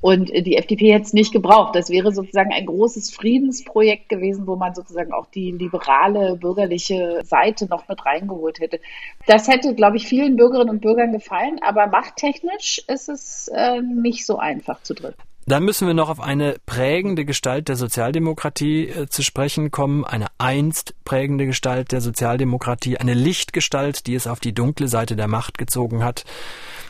Und 0.00 0.30
die 0.30 0.56
FDP 0.56 0.92
hätte 0.92 1.04
es 1.04 1.12
nicht 1.12 1.32
gebraucht. 1.32 1.74
Das 1.74 1.90
wäre 1.90 2.12
sozusagen 2.12 2.52
ein 2.52 2.66
großes 2.66 3.10
Friedensprojekt 3.10 4.08
gewesen, 4.08 4.46
wo 4.46 4.56
man 4.56 4.74
sozusagen 4.74 5.12
auch 5.12 5.26
die 5.26 5.50
liberale 5.52 6.36
bürgerliche 6.36 7.20
Seite 7.24 7.66
noch 7.66 7.88
mit 7.88 8.04
reingeholt 8.04 8.60
hätte. 8.60 8.80
Das 9.26 9.48
hätte, 9.48 9.74
glaube 9.74 9.96
ich, 9.96 10.06
vielen 10.06 10.36
Bürgerinnen 10.36 10.70
und 10.70 10.80
Bürgern 10.80 11.12
gefallen, 11.12 11.58
aber 11.62 11.86
machttechnisch 11.86 12.82
ist 12.88 13.08
es 13.08 13.48
äh, 13.48 13.80
nicht 13.82 14.24
so 14.26 14.38
einfach 14.38 14.82
zu 14.82 14.94
drücken. 14.94 15.29
Dann 15.50 15.64
müssen 15.64 15.88
wir 15.88 15.94
noch 15.94 16.10
auf 16.10 16.20
eine 16.20 16.58
prägende 16.64 17.24
Gestalt 17.24 17.66
der 17.66 17.74
Sozialdemokratie 17.74 18.86
äh, 18.86 19.08
zu 19.08 19.24
sprechen 19.24 19.72
kommen, 19.72 20.04
eine 20.04 20.28
einst 20.38 20.94
prägende 21.04 21.44
Gestalt 21.44 21.90
der 21.90 22.00
Sozialdemokratie, 22.00 22.98
eine 22.98 23.14
Lichtgestalt, 23.14 24.06
die 24.06 24.14
es 24.14 24.28
auf 24.28 24.38
die 24.38 24.52
dunkle 24.52 24.86
Seite 24.86 25.16
der 25.16 25.26
Macht 25.26 25.58
gezogen 25.58 26.04
hat. 26.04 26.24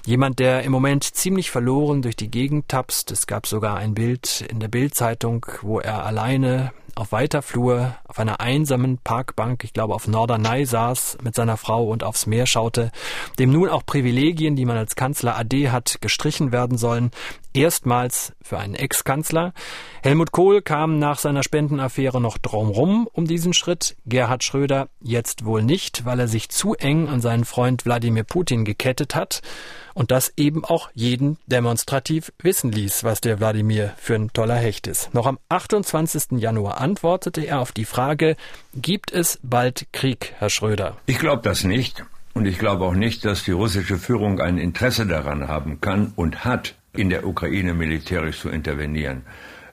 Jemand, 0.05 0.41
der 0.41 0.63
im 0.65 0.73
Moment 0.73 1.05
ziemlich 1.05 1.51
verloren 1.51 2.03
durch 2.03 2.17
die 2.17 2.31
Gegend 2.31 2.69
tapst. 2.69 3.11
Es 3.11 3.27
gab 3.27 3.47
sogar 3.47 3.79
ein 3.79 3.95
Bild 3.95 4.45
in 4.51 4.61
der 4.61 4.69
Bildzeitung, 4.69 5.47
wo 5.63 5.81
er 5.81 6.05
alleine 6.05 6.73
auf 7.01 7.13
weiter 7.13 7.41
Flur 7.41 7.97
auf 8.07 8.19
einer 8.19 8.41
einsamen 8.41 8.99
Parkbank, 8.99 9.65
ich 9.65 9.73
glaube 9.73 9.95
auf 9.95 10.07
Norderney 10.07 10.67
saß, 10.67 11.19
mit 11.23 11.35
seiner 11.35 11.57
Frau 11.57 11.85
und 11.89 12.05
aufs 12.05 12.27
Meer 12.27 12.45
schaute, 12.45 12.93
dem 13.39 13.51
nun 13.51 13.71
auch 13.71 13.87
Privilegien, 13.87 14.55
die 14.55 14.67
man 14.67 14.77
als 14.77 14.97
Kanzler 14.97 15.39
AD 15.39 15.71
hat, 15.71 16.03
gestrichen 16.03 16.53
werden 16.53 16.77
sollen, 16.77 17.11
erstmals 17.55 18.35
für 18.43 18.59
einen 18.59 18.75
Ex-Kanzler. 18.75 19.55
Helmut 20.03 20.33
Kohl 20.33 20.61
kam 20.61 20.99
nach 20.99 21.19
seiner 21.19 21.43
Spendenaffäre 21.43 22.21
noch 22.21 22.37
drumrum 22.37 23.09
um 23.11 23.27
diesen 23.27 23.55
Schritt, 23.55 23.97
Gerhard 24.05 24.45
Schröder 24.45 24.89
jetzt 25.01 25.45
wohl 25.47 25.63
nicht, 25.63 26.05
weil 26.05 26.21
er 26.21 26.29
sich 26.29 26.51
zu 26.51 26.75
eng 26.75 27.09
an 27.09 27.23
seinen 27.23 27.45
Freund 27.45 27.87
Wladimir 27.87 28.25
Putin 28.25 28.65
gekettet 28.65 29.15
hat 29.15 29.41
und 29.95 30.11
das 30.11 30.33
eben 30.37 30.65
auch 30.65 30.91
jeden 30.95 31.39
demonstrativ 31.47 32.33
wissen 32.39 32.73
ließ, 32.73 33.05
was 33.05 33.21
der 33.21 33.39
Wladimir 33.39 33.93
für 33.97 34.15
ein 34.15 34.33
toller 34.33 34.57
Hecht 34.57 34.87
ist. 34.87 35.13
Noch 35.15 35.27
am 35.27 35.39
28. 35.49 36.39
Januar 36.39 36.81
antwortete 36.91 37.43
er 37.43 37.61
auf 37.61 37.73
die 37.73 37.85
Frage, 37.85 38.37
gibt 38.75 39.13
es 39.13 39.39
bald 39.43 39.87
Krieg, 39.93 40.35
Herr 40.39 40.51
Schröder? 40.51 40.97
Ich 41.07 41.19
glaube 41.19 41.43
das 41.43 41.63
nicht. 41.65 42.05
Und 42.35 42.47
ich 42.47 42.59
glaube 42.59 42.85
auch 42.85 42.95
nicht, 42.95 43.25
dass 43.25 43.45
die 43.45 43.53
russische 43.53 43.97
Führung 43.99 44.41
ein 44.41 44.59
Interesse 44.59 45.07
daran 45.07 45.49
haben 45.49 45.81
kann 45.81 46.13
und 46.17 46.45
hat, 46.45 46.75
in 46.93 47.09
der 47.09 47.25
Ukraine 47.27 47.75
militärisch 47.75 48.41
zu 48.41 48.49
intervenieren. 48.49 49.23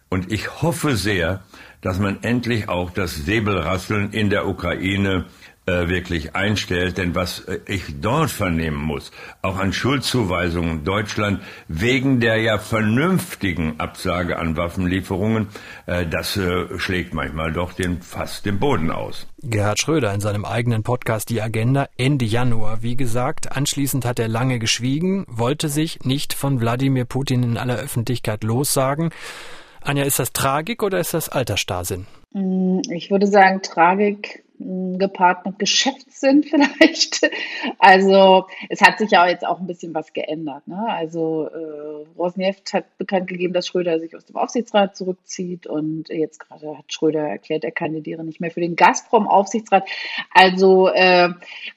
Und 0.09 0.31
ich 0.31 0.61
hoffe 0.61 0.95
sehr, 0.95 1.43
dass 1.81 1.97
man 1.99 2.21
endlich 2.21 2.69
auch 2.69 2.91
das 2.91 3.15
Säbelrasseln 3.15 4.11
in 4.11 4.29
der 4.29 4.47
Ukraine 4.47 5.25
äh, 5.67 5.89
wirklich 5.89 6.33
einstellt. 6.33 6.97
Denn 6.97 7.13
was 7.13 7.41
äh, 7.41 7.59
ich 7.67 7.99
dort 7.99 8.31
vernehmen 8.31 8.81
muss, 8.81 9.11
auch 9.41 9.57
an 9.57 9.73
Schuldzuweisungen 9.73 10.85
Deutschland 10.85 11.41
wegen 11.67 12.21
der 12.21 12.37
ja 12.37 12.57
vernünftigen 12.57 13.77
Absage 13.77 14.39
an 14.39 14.55
Waffenlieferungen, 14.55 15.49
äh, 15.85 16.05
das 16.05 16.39
schlägt 16.77 17.13
manchmal 17.13 17.51
doch 17.51 17.73
den, 17.73 18.01
fast 18.01 18.45
den 18.45 18.59
Boden 18.59 18.91
aus. 18.91 19.27
Gerhard 19.43 19.79
Schröder 19.79 20.13
in 20.13 20.21
seinem 20.21 20.45
eigenen 20.45 20.83
Podcast 20.83 21.29
Die 21.29 21.41
Agenda 21.41 21.89
Ende 21.97 22.23
Januar, 22.25 22.81
wie 22.81 22.95
gesagt. 22.95 23.51
Anschließend 23.51 24.05
hat 24.05 24.19
er 24.19 24.29
lange 24.29 24.59
geschwiegen, 24.59 25.25
wollte 25.27 25.67
sich 25.67 25.99
nicht 26.05 26.33
von 26.33 26.61
Wladimir 26.61 27.05
Putin 27.05 27.43
in 27.43 27.57
aller 27.57 27.75
Öffentlichkeit 27.75 28.43
lossagen. 28.45 29.09
Anja, 29.81 30.05
ist 30.05 30.19
das 30.19 30.31
Tragik 30.31 30.81
oder 30.81 30.99
ist 30.99 31.13
das 31.13 31.29
Altersstarrsinn? 31.29 32.07
Mm, 32.31 32.79
ich 32.89 33.11
würde 33.11 33.27
sagen 33.27 33.61
Tragik 33.61 34.43
gepaart 34.59 35.45
mit 35.45 35.59
Geschäftssinn 35.59 36.43
vielleicht. 36.49 37.29
Also 37.79 38.47
es 38.69 38.81
hat 38.81 38.97
sich 38.97 39.11
ja 39.11 39.27
jetzt 39.27 39.45
auch 39.45 39.59
ein 39.59 39.67
bisschen 39.67 39.93
was 39.93 40.13
geändert. 40.13 40.67
Ne? 40.67 40.83
Also 40.87 41.47
äh, 41.47 42.05
Rosneft 42.17 42.73
hat 42.73 42.97
bekannt 42.97 43.27
gegeben, 43.27 43.53
dass 43.53 43.67
Schröder 43.67 43.99
sich 43.99 44.15
aus 44.15 44.25
dem 44.25 44.35
Aufsichtsrat 44.35 44.95
zurückzieht 44.95 45.67
und 45.67 46.09
jetzt 46.09 46.39
gerade 46.39 46.77
hat 46.77 46.91
Schröder 46.91 47.21
erklärt, 47.21 47.63
er 47.63 47.71
kandidiere 47.71 48.23
nicht 48.23 48.41
mehr 48.41 48.51
für 48.51 48.61
den 48.61 48.75
Gazprom-Aufsichtsrat. 48.75 49.87
Also 50.33 50.89
äh, 50.89 51.29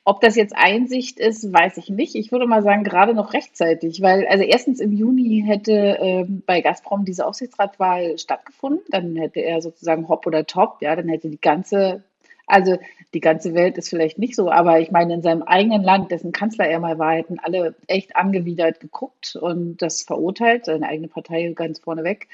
ob 0.04 0.20
das 0.20 0.36
jetzt 0.36 0.54
Einsicht 0.56 1.18
ist, 1.20 1.52
weiß 1.52 1.76
ich 1.76 1.90
nicht. 1.90 2.14
Ich 2.14 2.32
würde 2.32 2.46
mal 2.46 2.62
sagen, 2.62 2.84
gerade 2.84 3.14
noch 3.14 3.34
rechtzeitig, 3.34 4.00
weil 4.00 4.26
also 4.26 4.44
erstens 4.44 4.80
im 4.80 4.92
Juni 4.92 5.44
hätte 5.46 5.72
äh, 5.72 6.24
bei 6.46 6.60
Gazprom 6.60 7.04
diese 7.04 7.26
Aufsichtsratwahl 7.26 8.18
stattgefunden. 8.18 8.84
Dann 8.88 9.16
hätte 9.16 9.40
er 9.40 9.60
sozusagen 9.60 10.08
Hop 10.08 10.26
oder 10.26 10.46
Top, 10.46 10.78
ja, 10.80 10.96
dann 10.96 11.08
hätte 11.08 11.28
die 11.28 11.40
ganze 11.40 12.02
also 12.50 12.78
die 13.12 13.20
ganze 13.20 13.54
Welt 13.54 13.76
ist 13.76 13.88
vielleicht 13.88 14.18
nicht 14.18 14.36
so, 14.36 14.50
aber 14.50 14.80
ich 14.80 14.92
meine, 14.92 15.14
in 15.14 15.22
seinem 15.22 15.42
eigenen 15.42 15.82
Land, 15.82 16.12
dessen 16.12 16.30
Kanzler 16.30 16.66
er 16.66 16.78
mal 16.78 16.98
war, 16.98 17.14
hätten 17.14 17.40
alle 17.40 17.74
echt 17.88 18.14
angewidert 18.14 18.78
geguckt 18.78 19.36
und 19.36 19.82
das 19.82 20.02
verurteilt, 20.02 20.66
seine 20.66 20.86
eigene 20.86 21.08
Partei 21.08 21.52
ganz 21.54 21.80
vorneweg. 21.80 22.28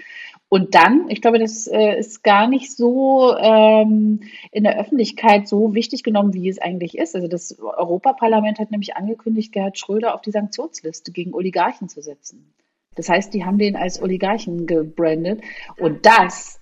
Und 0.49 0.75
dann, 0.75 1.09
ich 1.09 1.23
glaube, 1.23 1.39
das 1.39 1.67
äh, 1.67 1.99
ist 1.99 2.23
gar 2.23 2.47
nicht 2.47 2.77
so 2.77 3.35
ähm, 3.39 4.21
in 4.53 4.65
der 4.65 4.79
Öffentlichkeit 4.79 5.49
so 5.49 5.75
wichtig 5.75 6.03
genommen, 6.03 6.35
wie 6.35 6.49
es 6.49 6.59
eigentlich 6.59 6.99
ist. 6.99 7.17
Also 7.17 7.27
das 7.27 7.59
Europaparlament 7.59 8.59
hat 8.59 8.71
nämlich 8.71 8.97
angekündigt, 8.97 9.53
Gerhard 9.53 9.79
Schröder 9.79 10.15
auf 10.15 10.21
die 10.21 10.31
Sanktionsliste 10.31 11.11
gegen 11.11 11.35
Oligarchen 11.35 11.89
zu 11.89 12.03
setzen. 12.03 12.53
Das 12.97 13.09
heißt, 13.09 13.33
die 13.35 13.45
haben 13.45 13.59
den 13.59 13.77
als 13.77 14.01
Oligarchen 14.01 14.67
gebrandet. 14.67 15.41
Und 15.79 16.07
das 16.07 16.61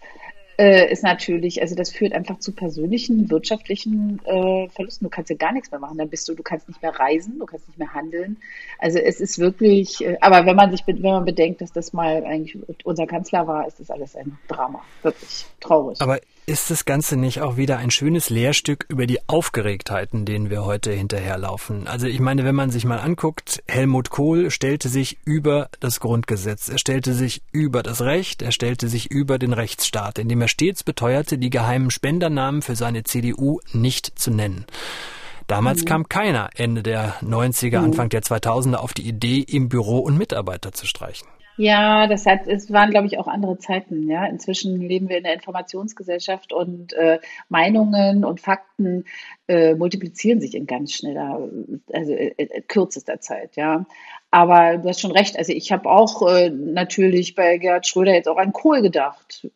äh, 0.58 0.90
ist 0.90 1.02
natürlich, 1.02 1.60
also 1.60 1.74
das 1.74 1.90
führt 1.90 2.12
einfach 2.12 2.38
zu 2.38 2.52
persönlichen, 2.52 3.30
wirtschaftlichen 3.30 4.20
äh, 4.24 4.68
Verlusten. 4.68 5.04
Du 5.04 5.10
kannst 5.10 5.30
ja 5.30 5.36
gar 5.36 5.52
nichts 5.52 5.70
mehr 5.70 5.80
machen. 5.80 5.98
Dann 5.98 6.08
bist 6.08 6.28
du, 6.28 6.34
du 6.34 6.42
kannst 6.42 6.68
nicht 6.68 6.82
mehr 6.82 6.98
reisen, 6.98 7.38
du 7.38 7.46
kannst 7.46 7.66
nicht 7.68 7.78
mehr 7.78 7.92
handeln. 7.92 8.36
Also 8.78 8.98
es 8.98 9.20
ist 9.20 9.38
wirklich, 9.38 10.04
äh, 10.04 10.16
aber 10.20 10.46
wenn 10.46 10.56
man 10.56 10.70
sich, 10.70 10.86
wenn 10.86 11.00
man 11.00 11.24
bedenkt, 11.24 11.60
dass 11.60 11.72
das 11.72 11.92
mal 11.92 12.24
eigentlich 12.24 12.58
unser 12.84 13.06
Kanzler 13.06 13.46
war, 13.46 13.66
ist 13.66 13.80
das 13.80 13.90
alles 13.90 14.16
ein 14.16 14.38
Drama. 14.48 14.82
Wirklich 15.02 15.46
traurig. 15.60 16.00
Aber 16.00 16.20
ist 16.46 16.70
das 16.70 16.84
Ganze 16.84 17.16
nicht 17.16 17.40
auch 17.40 17.56
wieder 17.56 17.78
ein 17.78 17.90
schönes 17.90 18.28
Lehrstück 18.30 18.84
über 18.88 19.06
die 19.06 19.26
Aufgeregtheiten, 19.28 20.24
denen 20.24 20.50
wir 20.50 20.64
heute 20.64 20.92
hinterherlaufen? 20.92 21.86
Also 21.86 22.06
ich 22.06 22.20
meine, 22.20 22.44
wenn 22.44 22.54
man 22.54 22.70
sich 22.70 22.84
mal 22.84 22.98
anguckt, 22.98 23.62
Helmut 23.66 24.10
Kohl 24.10 24.50
stellte 24.50 24.88
sich 24.88 25.18
über 25.24 25.70
das 25.80 26.00
Grundgesetz, 26.00 26.68
er 26.68 26.78
stellte 26.78 27.14
sich 27.14 27.42
über 27.52 27.82
das 27.82 28.02
Recht, 28.02 28.42
er 28.42 28.52
stellte 28.52 28.88
sich 28.88 29.10
über 29.10 29.38
den 29.38 29.52
Rechtsstaat, 29.52 30.18
indem 30.18 30.42
er 30.42 30.48
stets 30.48 30.82
beteuerte, 30.82 31.38
die 31.38 31.50
geheimen 31.50 31.90
Spendernamen 31.90 32.62
für 32.62 32.76
seine 32.76 33.04
CDU 33.04 33.60
nicht 33.72 34.18
zu 34.18 34.30
nennen. 34.30 34.66
Damals 35.46 35.82
mhm. 35.82 35.86
kam 35.86 36.08
keiner 36.08 36.50
Ende 36.54 36.82
der 36.82 37.14
90er, 37.22 37.78
mhm. 37.78 37.84
Anfang 37.84 38.08
der 38.08 38.22
2000er 38.22 38.76
auf 38.76 38.92
die 38.92 39.06
Idee, 39.06 39.44
ihm 39.46 39.68
Büro 39.68 39.98
und 39.98 40.18
Mitarbeiter 40.18 40.72
zu 40.72 40.86
streichen. 40.86 41.28
Ja, 41.56 42.08
das 42.08 42.26
hat, 42.26 42.48
es 42.48 42.72
waren, 42.72 42.90
glaube 42.90 43.06
ich, 43.06 43.18
auch 43.18 43.28
andere 43.28 43.58
Zeiten. 43.58 44.08
Ja, 44.08 44.26
inzwischen 44.26 44.80
leben 44.80 45.08
wir 45.08 45.18
in 45.18 45.22
der 45.24 45.34
Informationsgesellschaft 45.34 46.52
und 46.52 46.92
äh, 46.94 47.20
Meinungen 47.48 48.24
und 48.24 48.40
Fakten 48.40 49.04
äh, 49.46 49.74
multiplizieren 49.74 50.40
sich 50.40 50.56
in 50.56 50.66
ganz 50.66 50.92
schneller, 50.92 51.48
also 51.92 52.12
äh, 52.12 52.34
äh, 52.38 52.60
kürzester 52.62 53.20
Zeit. 53.20 53.54
Ja, 53.54 53.86
aber 54.32 54.78
du 54.78 54.88
hast 54.88 55.00
schon 55.00 55.12
recht. 55.12 55.38
Also 55.38 55.52
ich 55.52 55.70
habe 55.70 55.88
auch 55.88 56.26
äh, 56.28 56.50
natürlich 56.50 57.36
bei 57.36 57.58
Gerhard 57.58 57.86
Schröder 57.86 58.14
jetzt 58.14 58.28
auch 58.28 58.38
an 58.38 58.52
Kohl 58.52 58.82
gedacht. 58.82 59.48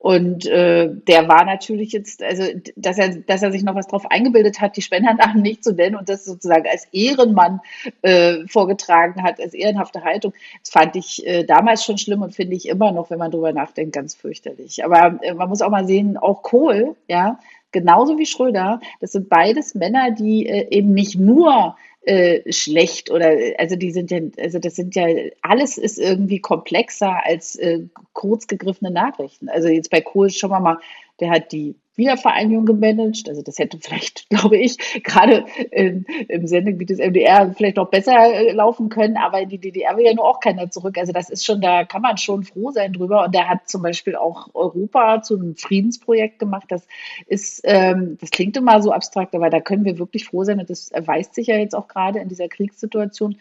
Und 0.00 0.46
äh, 0.46 0.88
der 1.08 1.28
war 1.28 1.44
natürlich 1.44 1.92
jetzt, 1.92 2.22
also 2.22 2.42
dass 2.74 2.96
er, 2.96 3.16
dass 3.16 3.42
er 3.42 3.52
sich 3.52 3.62
noch 3.62 3.74
was 3.74 3.86
drauf 3.86 4.10
eingebildet 4.10 4.58
hat, 4.58 4.78
die 4.78 4.80
Spendernamen 4.80 5.42
nicht 5.42 5.62
zu 5.62 5.74
nennen 5.74 5.94
und 5.94 6.08
das 6.08 6.24
sozusagen 6.24 6.66
als 6.66 6.88
Ehrenmann 6.90 7.60
äh, 8.00 8.46
vorgetragen 8.46 9.22
hat, 9.22 9.38
als 9.38 9.52
ehrenhafte 9.52 10.02
Haltung, 10.02 10.32
das 10.62 10.70
fand 10.70 10.96
ich 10.96 11.26
äh, 11.26 11.44
damals 11.44 11.84
schon 11.84 11.98
schlimm 11.98 12.22
und 12.22 12.34
finde 12.34 12.56
ich 12.56 12.66
immer 12.66 12.92
noch, 12.92 13.10
wenn 13.10 13.18
man 13.18 13.30
drüber 13.30 13.52
nachdenkt, 13.52 13.92
ganz 13.92 14.14
fürchterlich. 14.14 14.82
Aber 14.86 15.22
äh, 15.22 15.34
man 15.34 15.50
muss 15.50 15.60
auch 15.60 15.68
mal 15.68 15.86
sehen, 15.86 16.16
auch 16.16 16.42
Kohl, 16.42 16.96
ja, 17.06 17.38
genauso 17.70 18.16
wie 18.16 18.24
Schröder, 18.24 18.80
das 19.00 19.12
sind 19.12 19.28
beides 19.28 19.74
Männer, 19.74 20.12
die 20.12 20.46
äh, 20.46 20.68
eben 20.70 20.94
nicht 20.94 21.18
nur 21.18 21.76
äh, 22.02 22.50
schlecht 22.52 23.10
oder 23.10 23.36
also 23.58 23.76
die 23.76 23.90
sind 23.90 24.10
ja, 24.10 24.20
also 24.38 24.58
das 24.58 24.76
sind 24.76 24.94
ja, 24.94 25.06
alles 25.42 25.78
ist 25.78 25.98
irgendwie 25.98 26.40
komplexer 26.40 27.24
als 27.24 27.56
äh, 27.56 27.80
kurz 28.12 28.46
gegriffene 28.46 28.90
Nachrichten. 28.90 29.48
Also 29.48 29.68
jetzt 29.68 29.90
bei 29.90 30.00
Kohl 30.00 30.30
schauen 30.30 30.50
wir 30.50 30.60
mal, 30.60 30.80
der 31.20 31.30
hat 31.30 31.52
die 31.52 31.74
Wiedervereinigung 32.00 32.66
gemanagt. 32.66 33.28
Also 33.28 33.42
das 33.42 33.58
hätte 33.58 33.78
vielleicht, 33.78 34.28
glaube 34.30 34.56
ich, 34.56 35.02
gerade 35.04 35.44
im, 35.70 36.04
im 36.28 36.46
Sendegebiet 36.46 36.90
des 36.90 36.98
MDR 36.98 37.54
vielleicht 37.56 37.76
noch 37.76 37.90
besser 37.90 38.16
äh, 38.16 38.52
laufen 38.52 38.88
können, 38.88 39.16
aber 39.16 39.40
in 39.40 39.48
die 39.48 39.58
DDR 39.58 39.96
will 39.96 40.06
ja 40.06 40.14
nur 40.14 40.26
auch 40.26 40.40
keiner 40.40 40.70
zurück. 40.70 40.98
Also 40.98 41.12
das 41.12 41.30
ist 41.30 41.44
schon, 41.44 41.60
da 41.60 41.84
kann 41.84 42.02
man 42.02 42.16
schon 42.16 42.42
froh 42.42 42.70
sein 42.70 42.92
drüber. 42.92 43.24
Und 43.24 43.34
der 43.34 43.48
hat 43.48 43.68
zum 43.68 43.82
Beispiel 43.82 44.16
auch 44.16 44.48
Europa 44.54 45.22
zu 45.22 45.36
einem 45.36 45.54
Friedensprojekt 45.54 46.38
gemacht. 46.38 46.64
Das 46.68 46.86
ist, 47.26 47.60
ähm, 47.64 48.18
das 48.20 48.30
klingt 48.30 48.56
immer 48.56 48.82
so 48.82 48.92
abstrakt, 48.92 49.34
aber 49.34 49.50
da 49.50 49.60
können 49.60 49.84
wir 49.84 49.98
wirklich 49.98 50.24
froh 50.24 50.44
sein. 50.44 50.58
Und 50.58 50.70
das 50.70 50.90
erweist 50.90 51.34
sich 51.34 51.46
ja 51.46 51.56
jetzt 51.56 51.74
auch 51.74 51.86
gerade 51.86 52.18
in 52.18 52.28
dieser 52.28 52.48
Kriegssituation. 52.48 53.36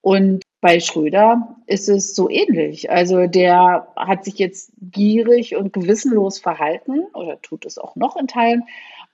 Und 0.00 0.42
bei 0.60 0.80
Schröder 0.80 1.56
ist 1.66 1.88
es 1.88 2.14
so 2.14 2.28
ähnlich. 2.28 2.90
Also 2.90 3.26
der 3.26 3.88
hat 3.96 4.24
sich 4.24 4.38
jetzt 4.38 4.72
gierig 4.80 5.54
und 5.54 5.72
gewissenlos 5.72 6.38
verhalten 6.38 7.04
oder 7.14 7.40
tut 7.40 7.64
es 7.64 7.78
auch 7.78 7.94
noch 7.94 8.16
in 8.16 8.26
Teilen. 8.26 8.64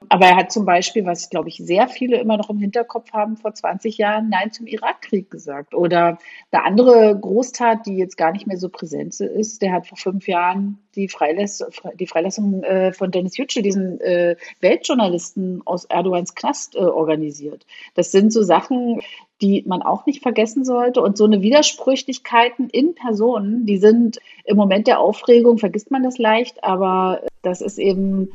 Aber 0.09 0.27
er 0.27 0.37
hat 0.37 0.53
zum 0.53 0.65
Beispiel, 0.65 1.07
was 1.07 1.31
glaube 1.31 1.49
ich 1.49 1.57
sehr 1.57 1.89
viele 1.89 2.19
immer 2.19 2.37
noch 2.37 2.51
im 2.51 2.59
Hinterkopf 2.59 3.13
haben, 3.13 3.37
vor 3.37 3.55
20 3.55 3.99
Jahren 3.99 4.29
Nein 4.29 4.53
zum 4.53 4.67
Irakkrieg 4.67 5.31
gesagt. 5.31 5.75
Oder 5.75 6.19
eine 6.51 6.65
andere 6.65 7.19
Großtat, 7.19 7.87
die 7.87 7.97
jetzt 7.97 8.17
gar 8.17 8.33
nicht 8.33 8.47
mehr 8.47 8.59
so 8.59 8.69
präsent 8.69 9.19
ist, 9.21 9.63
der 9.63 9.73
hat 9.73 9.87
vor 9.87 9.99
fünf 9.99 10.29
Jahren 10.29 10.79
die, 10.95 11.09
Freilass 11.09 11.65
die 11.99 12.07
Freilassung 12.07 12.63
äh, 12.63 12.93
von 12.93 13.11
Dennis 13.11 13.37
Yücel, 13.37 13.63
diesen 13.63 14.01
äh, 14.01 14.37
Weltjournalisten 14.61 15.63
aus 15.65 15.85
Erdogans 15.87 16.35
Knast, 16.35 16.77
äh, 16.77 16.81
organisiert. 16.81 17.67
Das 17.95 18.13
sind 18.13 18.33
so 18.33 18.43
Sachen, 18.43 19.01
die 19.41 19.65
man 19.67 19.83
auch 19.83 20.07
nicht 20.07 20.23
vergessen 20.23 20.65
sollte. 20.65 21.03
Und 21.03 21.17
so 21.17 21.25
eine 21.25 21.43
Widersprüchlichkeiten 21.43 22.69
in 22.71 22.95
Personen, 22.95 23.67
die 23.67 23.79
sind 23.79 24.21
im 24.45 24.57
Moment 24.57 24.87
der 24.87 25.01
Aufregung, 25.01 25.59
vergisst 25.59 25.91
man 25.91 26.03
das 26.03 26.19
leicht, 26.19 26.63
aber 26.63 27.23
das 27.43 27.61
ist 27.61 27.79
eben 27.79 28.31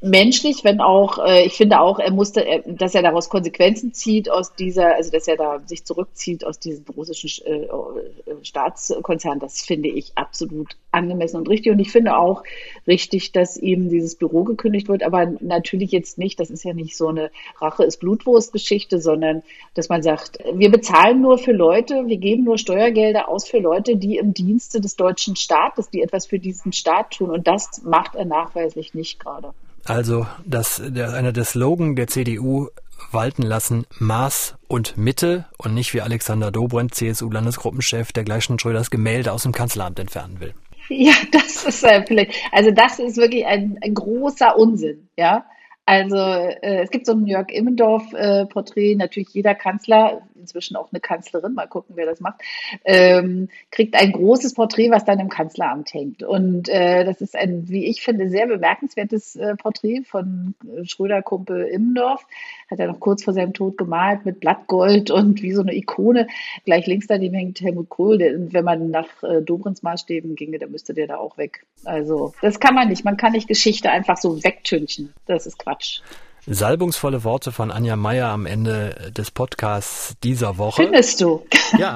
menschlich, 0.00 0.64
wenn 0.64 0.80
auch, 0.80 1.18
äh, 1.24 1.44
ich 1.46 1.54
finde 1.54 1.80
auch, 1.80 1.98
er 1.98 2.10
musste, 2.10 2.44
er, 2.44 2.60
dass 2.60 2.94
er 2.94 3.02
daraus 3.02 3.28
Konsequenzen 3.28 3.92
zieht 3.92 4.30
aus 4.30 4.54
dieser, 4.54 4.94
also 4.94 5.10
dass 5.10 5.26
er 5.26 5.36
da 5.36 5.60
sich 5.64 5.84
zurückzieht 5.84 6.44
aus 6.44 6.58
diesem 6.58 6.84
russischen 6.96 7.46
äh, 7.46 7.64
äh, 7.64 7.68
Staatskonzern, 8.42 9.38
das 9.38 9.62
finde 9.62 9.88
ich 9.88 10.12
absolut 10.16 10.76
angemessen 10.90 11.38
und 11.38 11.48
richtig. 11.48 11.72
Und 11.72 11.78
ich 11.78 11.90
finde 11.90 12.16
auch 12.16 12.42
richtig, 12.86 13.32
dass 13.32 13.56
ihm 13.56 13.88
dieses 13.88 14.16
Büro 14.16 14.44
gekündigt 14.44 14.88
wird, 14.88 15.02
aber 15.02 15.26
natürlich 15.40 15.92
jetzt 15.92 16.18
nicht, 16.18 16.40
das 16.40 16.50
ist 16.50 16.64
ja 16.64 16.74
nicht 16.74 16.96
so 16.96 17.08
eine 17.08 17.30
Rache 17.60 17.84
ist 17.84 17.98
Blutwurst-Geschichte, 17.98 19.00
sondern 19.00 19.42
dass 19.74 19.88
man 19.88 20.02
sagt, 20.02 20.38
wir 20.52 20.70
bezahlen 20.70 21.20
nur 21.20 21.38
für 21.38 21.52
Leute, 21.52 22.06
wir 22.06 22.18
geben 22.18 22.44
nur 22.44 22.58
Steuergelder 22.58 23.28
aus 23.28 23.48
für 23.48 23.58
Leute, 23.58 23.96
die 23.96 24.16
im 24.16 24.34
Dienste 24.34 24.80
des 24.80 24.96
deutschen 24.96 25.36
Staates, 25.36 25.90
die 25.90 26.02
etwas 26.02 26.26
für 26.26 26.38
diesen 26.38 26.72
Staat 26.72 27.12
tun. 27.12 27.30
Und 27.30 27.46
das 27.46 27.82
macht 27.82 28.14
er 28.14 28.24
nachweislich 28.24 28.94
nicht 28.94 29.20
gerade. 29.20 29.54
Also 29.90 30.24
das, 30.46 30.80
der, 30.86 31.14
einer 31.14 31.32
der 31.32 31.42
Slogan 31.42 31.96
der 31.96 32.06
CDU 32.06 32.68
walten 33.10 33.42
lassen 33.42 33.86
Maß 33.98 34.54
und 34.68 34.96
Mitte 34.96 35.46
und 35.58 35.74
nicht 35.74 35.94
wie 35.94 36.00
Alexander 36.00 36.52
Dobrindt, 36.52 36.94
CSU-Landesgruppenchef, 36.94 38.12
der 38.12 38.22
gleich 38.22 38.44
schon 38.44 38.60
Schröders 38.60 38.90
Gemälde 38.90 39.32
aus 39.32 39.42
dem 39.42 39.50
Kanzleramt 39.50 39.98
entfernen 39.98 40.38
will. 40.38 40.54
Ja, 40.90 41.12
das 41.32 41.64
ist 41.64 41.82
äh, 41.82 42.04
vielleicht, 42.06 42.34
also 42.52 42.70
das 42.70 43.00
ist 43.00 43.16
wirklich 43.16 43.46
ein, 43.46 43.78
ein 43.82 43.94
großer 43.94 44.56
Unsinn, 44.56 45.08
ja. 45.16 45.44
Also 45.86 46.16
äh, 46.16 46.82
es 46.84 46.90
gibt 46.90 47.06
so 47.06 47.12
ein 47.12 47.26
Jörg 47.26 47.48
Immendorf-Porträt, 47.50 48.92
äh, 48.92 48.96
natürlich 48.96 49.30
jeder 49.30 49.56
Kanzler, 49.56 50.22
inzwischen 50.40 50.76
auch 50.76 50.90
eine 50.92 51.00
Kanzlerin, 51.00 51.54
mal 51.54 51.66
gucken, 51.66 51.96
wer 51.96 52.06
das 52.06 52.20
macht, 52.20 52.40
ähm, 52.84 53.48
kriegt 53.70 53.94
ein 53.94 54.12
großes 54.12 54.54
Porträt, 54.54 54.90
was 54.90 55.04
dann 55.04 55.20
im 55.20 55.28
Kanzleramt 55.28 55.92
hängt. 55.94 56.22
Und 56.22 56.68
äh, 56.68 57.04
das 57.04 57.20
ist 57.20 57.36
ein, 57.36 57.68
wie 57.68 57.86
ich 57.86 58.02
finde, 58.02 58.28
sehr 58.28 58.46
bemerkenswertes 58.46 59.36
äh, 59.36 59.56
Porträt 59.56 60.02
von 60.02 60.54
äh, 60.64 60.84
Schröder-Kumpel 60.84 61.66
Immendorf. 61.66 62.26
Hat 62.70 62.78
er 62.78 62.88
noch 62.88 63.00
kurz 63.00 63.24
vor 63.24 63.34
seinem 63.34 63.52
Tod 63.52 63.76
gemalt 63.76 64.24
mit 64.24 64.40
Blattgold 64.40 65.10
und 65.10 65.42
wie 65.42 65.52
so 65.52 65.62
eine 65.62 65.74
Ikone. 65.74 66.28
Gleich 66.64 66.86
links 66.86 67.06
daneben 67.06 67.34
hängt 67.34 67.60
Helmut 67.60 67.88
Kohl. 67.88 68.18
Der, 68.18 68.52
wenn 68.52 68.64
man 68.64 68.90
nach 68.90 69.22
äh, 69.22 69.42
Dobrins 69.42 69.82
Maßstäben 69.82 70.36
ginge, 70.36 70.58
dann 70.58 70.70
müsste 70.70 70.94
der 70.94 71.06
da 71.06 71.16
auch 71.16 71.36
weg. 71.38 71.66
Also 71.84 72.32
das 72.40 72.60
kann 72.60 72.74
man 72.74 72.88
nicht. 72.88 73.04
Man 73.04 73.16
kann 73.16 73.32
nicht 73.32 73.48
Geschichte 73.48 73.90
einfach 73.90 74.16
so 74.16 74.42
wegtünchen. 74.42 75.12
Das 75.26 75.46
ist 75.46 75.58
Quatsch. 75.58 76.00
Salbungsvolle 76.52 77.22
Worte 77.22 77.52
von 77.52 77.70
Anja 77.70 77.94
Meier 77.94 78.28
am 78.30 78.44
Ende 78.44 79.12
des 79.16 79.30
Podcasts 79.30 80.16
dieser 80.24 80.58
Woche. 80.58 80.82
Findest 80.82 81.20
du? 81.20 81.46
Ja, 81.78 81.94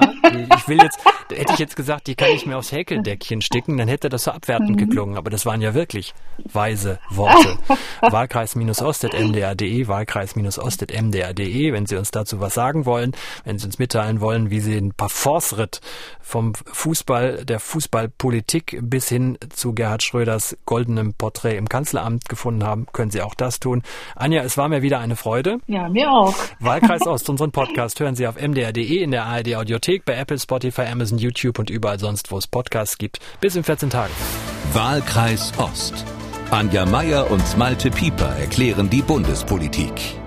ich 0.57 0.69
will 0.69 0.81
jetzt, 0.81 1.01
hätte 1.29 1.55
ich 1.55 1.59
jetzt 1.59 1.75
gesagt, 1.75 2.07
die 2.07 2.15
kann 2.15 2.31
ich 2.31 2.47
mir 2.47 2.57
aufs 2.57 2.71
Häkeldeckchen 2.71 3.41
sticken, 3.43 3.77
dann 3.79 3.89
hätte 3.89 4.09
das 4.09 4.23
so 4.23 4.31
abwertend 4.31 4.71
mhm. 4.71 4.77
geklungen. 4.77 5.17
Aber 5.17 5.29
das 5.29 5.45
waren 5.45 5.61
ja 5.61 5.75
wirklich 5.75 6.15
weise 6.53 7.01
Worte. 7.11 7.59
Wahlkreis-ost.mdr.de, 8.01 9.89
Wahlkreis-ost.mdr.de, 9.89 11.73
wenn 11.73 11.87
Sie 11.87 11.97
uns 11.97 12.13
dazu 12.13 12.39
was 12.39 12.55
sagen 12.55 12.87
wollen, 12.87 13.11
wenn 13.45 13.59
Sie 13.59 13.67
uns 13.67 13.81
mitteilen 13.81 14.21
wollen, 14.21 14.51
wie 14.51 14.61
Sie 14.61 14.77
ein 14.77 14.93
Parforce-Ritt 14.93 15.81
vom 16.21 16.55
Fußball, 16.55 17.45
der 17.45 17.59
Fußballpolitik 17.59 18.79
bis 18.83 19.09
hin 19.09 19.37
zu 19.51 19.73
Gerhard 19.73 20.05
Schröders 20.05 20.57
goldenem 20.65 21.13
Porträt 21.15 21.57
im 21.57 21.69
Kanzleramt 21.69 22.29
gefunden 22.29 22.63
haben, 22.63 22.87
können 22.93 23.11
Sie 23.11 23.21
auch 23.21 23.35
das 23.35 23.59
tun. 23.59 23.83
Anja, 24.15 24.44
es 24.45 24.57
war 24.57 24.69
mir 24.69 24.83
wieder 24.83 25.01
eine 25.01 25.17
Freude. 25.17 25.59
Ja, 25.67 25.89
mir 25.89 26.11
auch. 26.11 26.35
Wahlkreis 26.61 27.03
Ost, 27.07 27.29
unseren 27.29 27.51
Podcast 27.51 27.99
hören 28.01 28.15
Sie 28.15 28.27
auf 28.27 28.37
mdr.de, 28.41 29.03
in 29.03 29.11
der 29.11 29.25
ARD 29.27 29.57
Audiothek, 29.57 30.05
bei 30.05 30.15
Apple, 30.15 30.39
Spotify, 30.39 30.83
Amazon, 30.83 31.19
YouTube 31.19 31.59
und 31.59 31.71
überall 31.71 31.99
sonst, 31.99 32.31
wo 32.31 32.39
es 32.39 32.47
Podcasts 32.47 32.99
gibt. 32.99 33.19
Bis 33.41 33.57
in 33.57 33.65
14 33.65 33.91
Tagen. 33.91 34.13
Wahlkreis 34.73 35.53
Ost. 35.59 36.05
Anja 36.51 36.87
Meier 36.87 37.31
und 37.31 37.57
Malte 37.57 37.91
Pieper 37.91 38.37
erklären 38.37 38.91
die 38.91 39.03
Bundespolitik. 39.03 40.24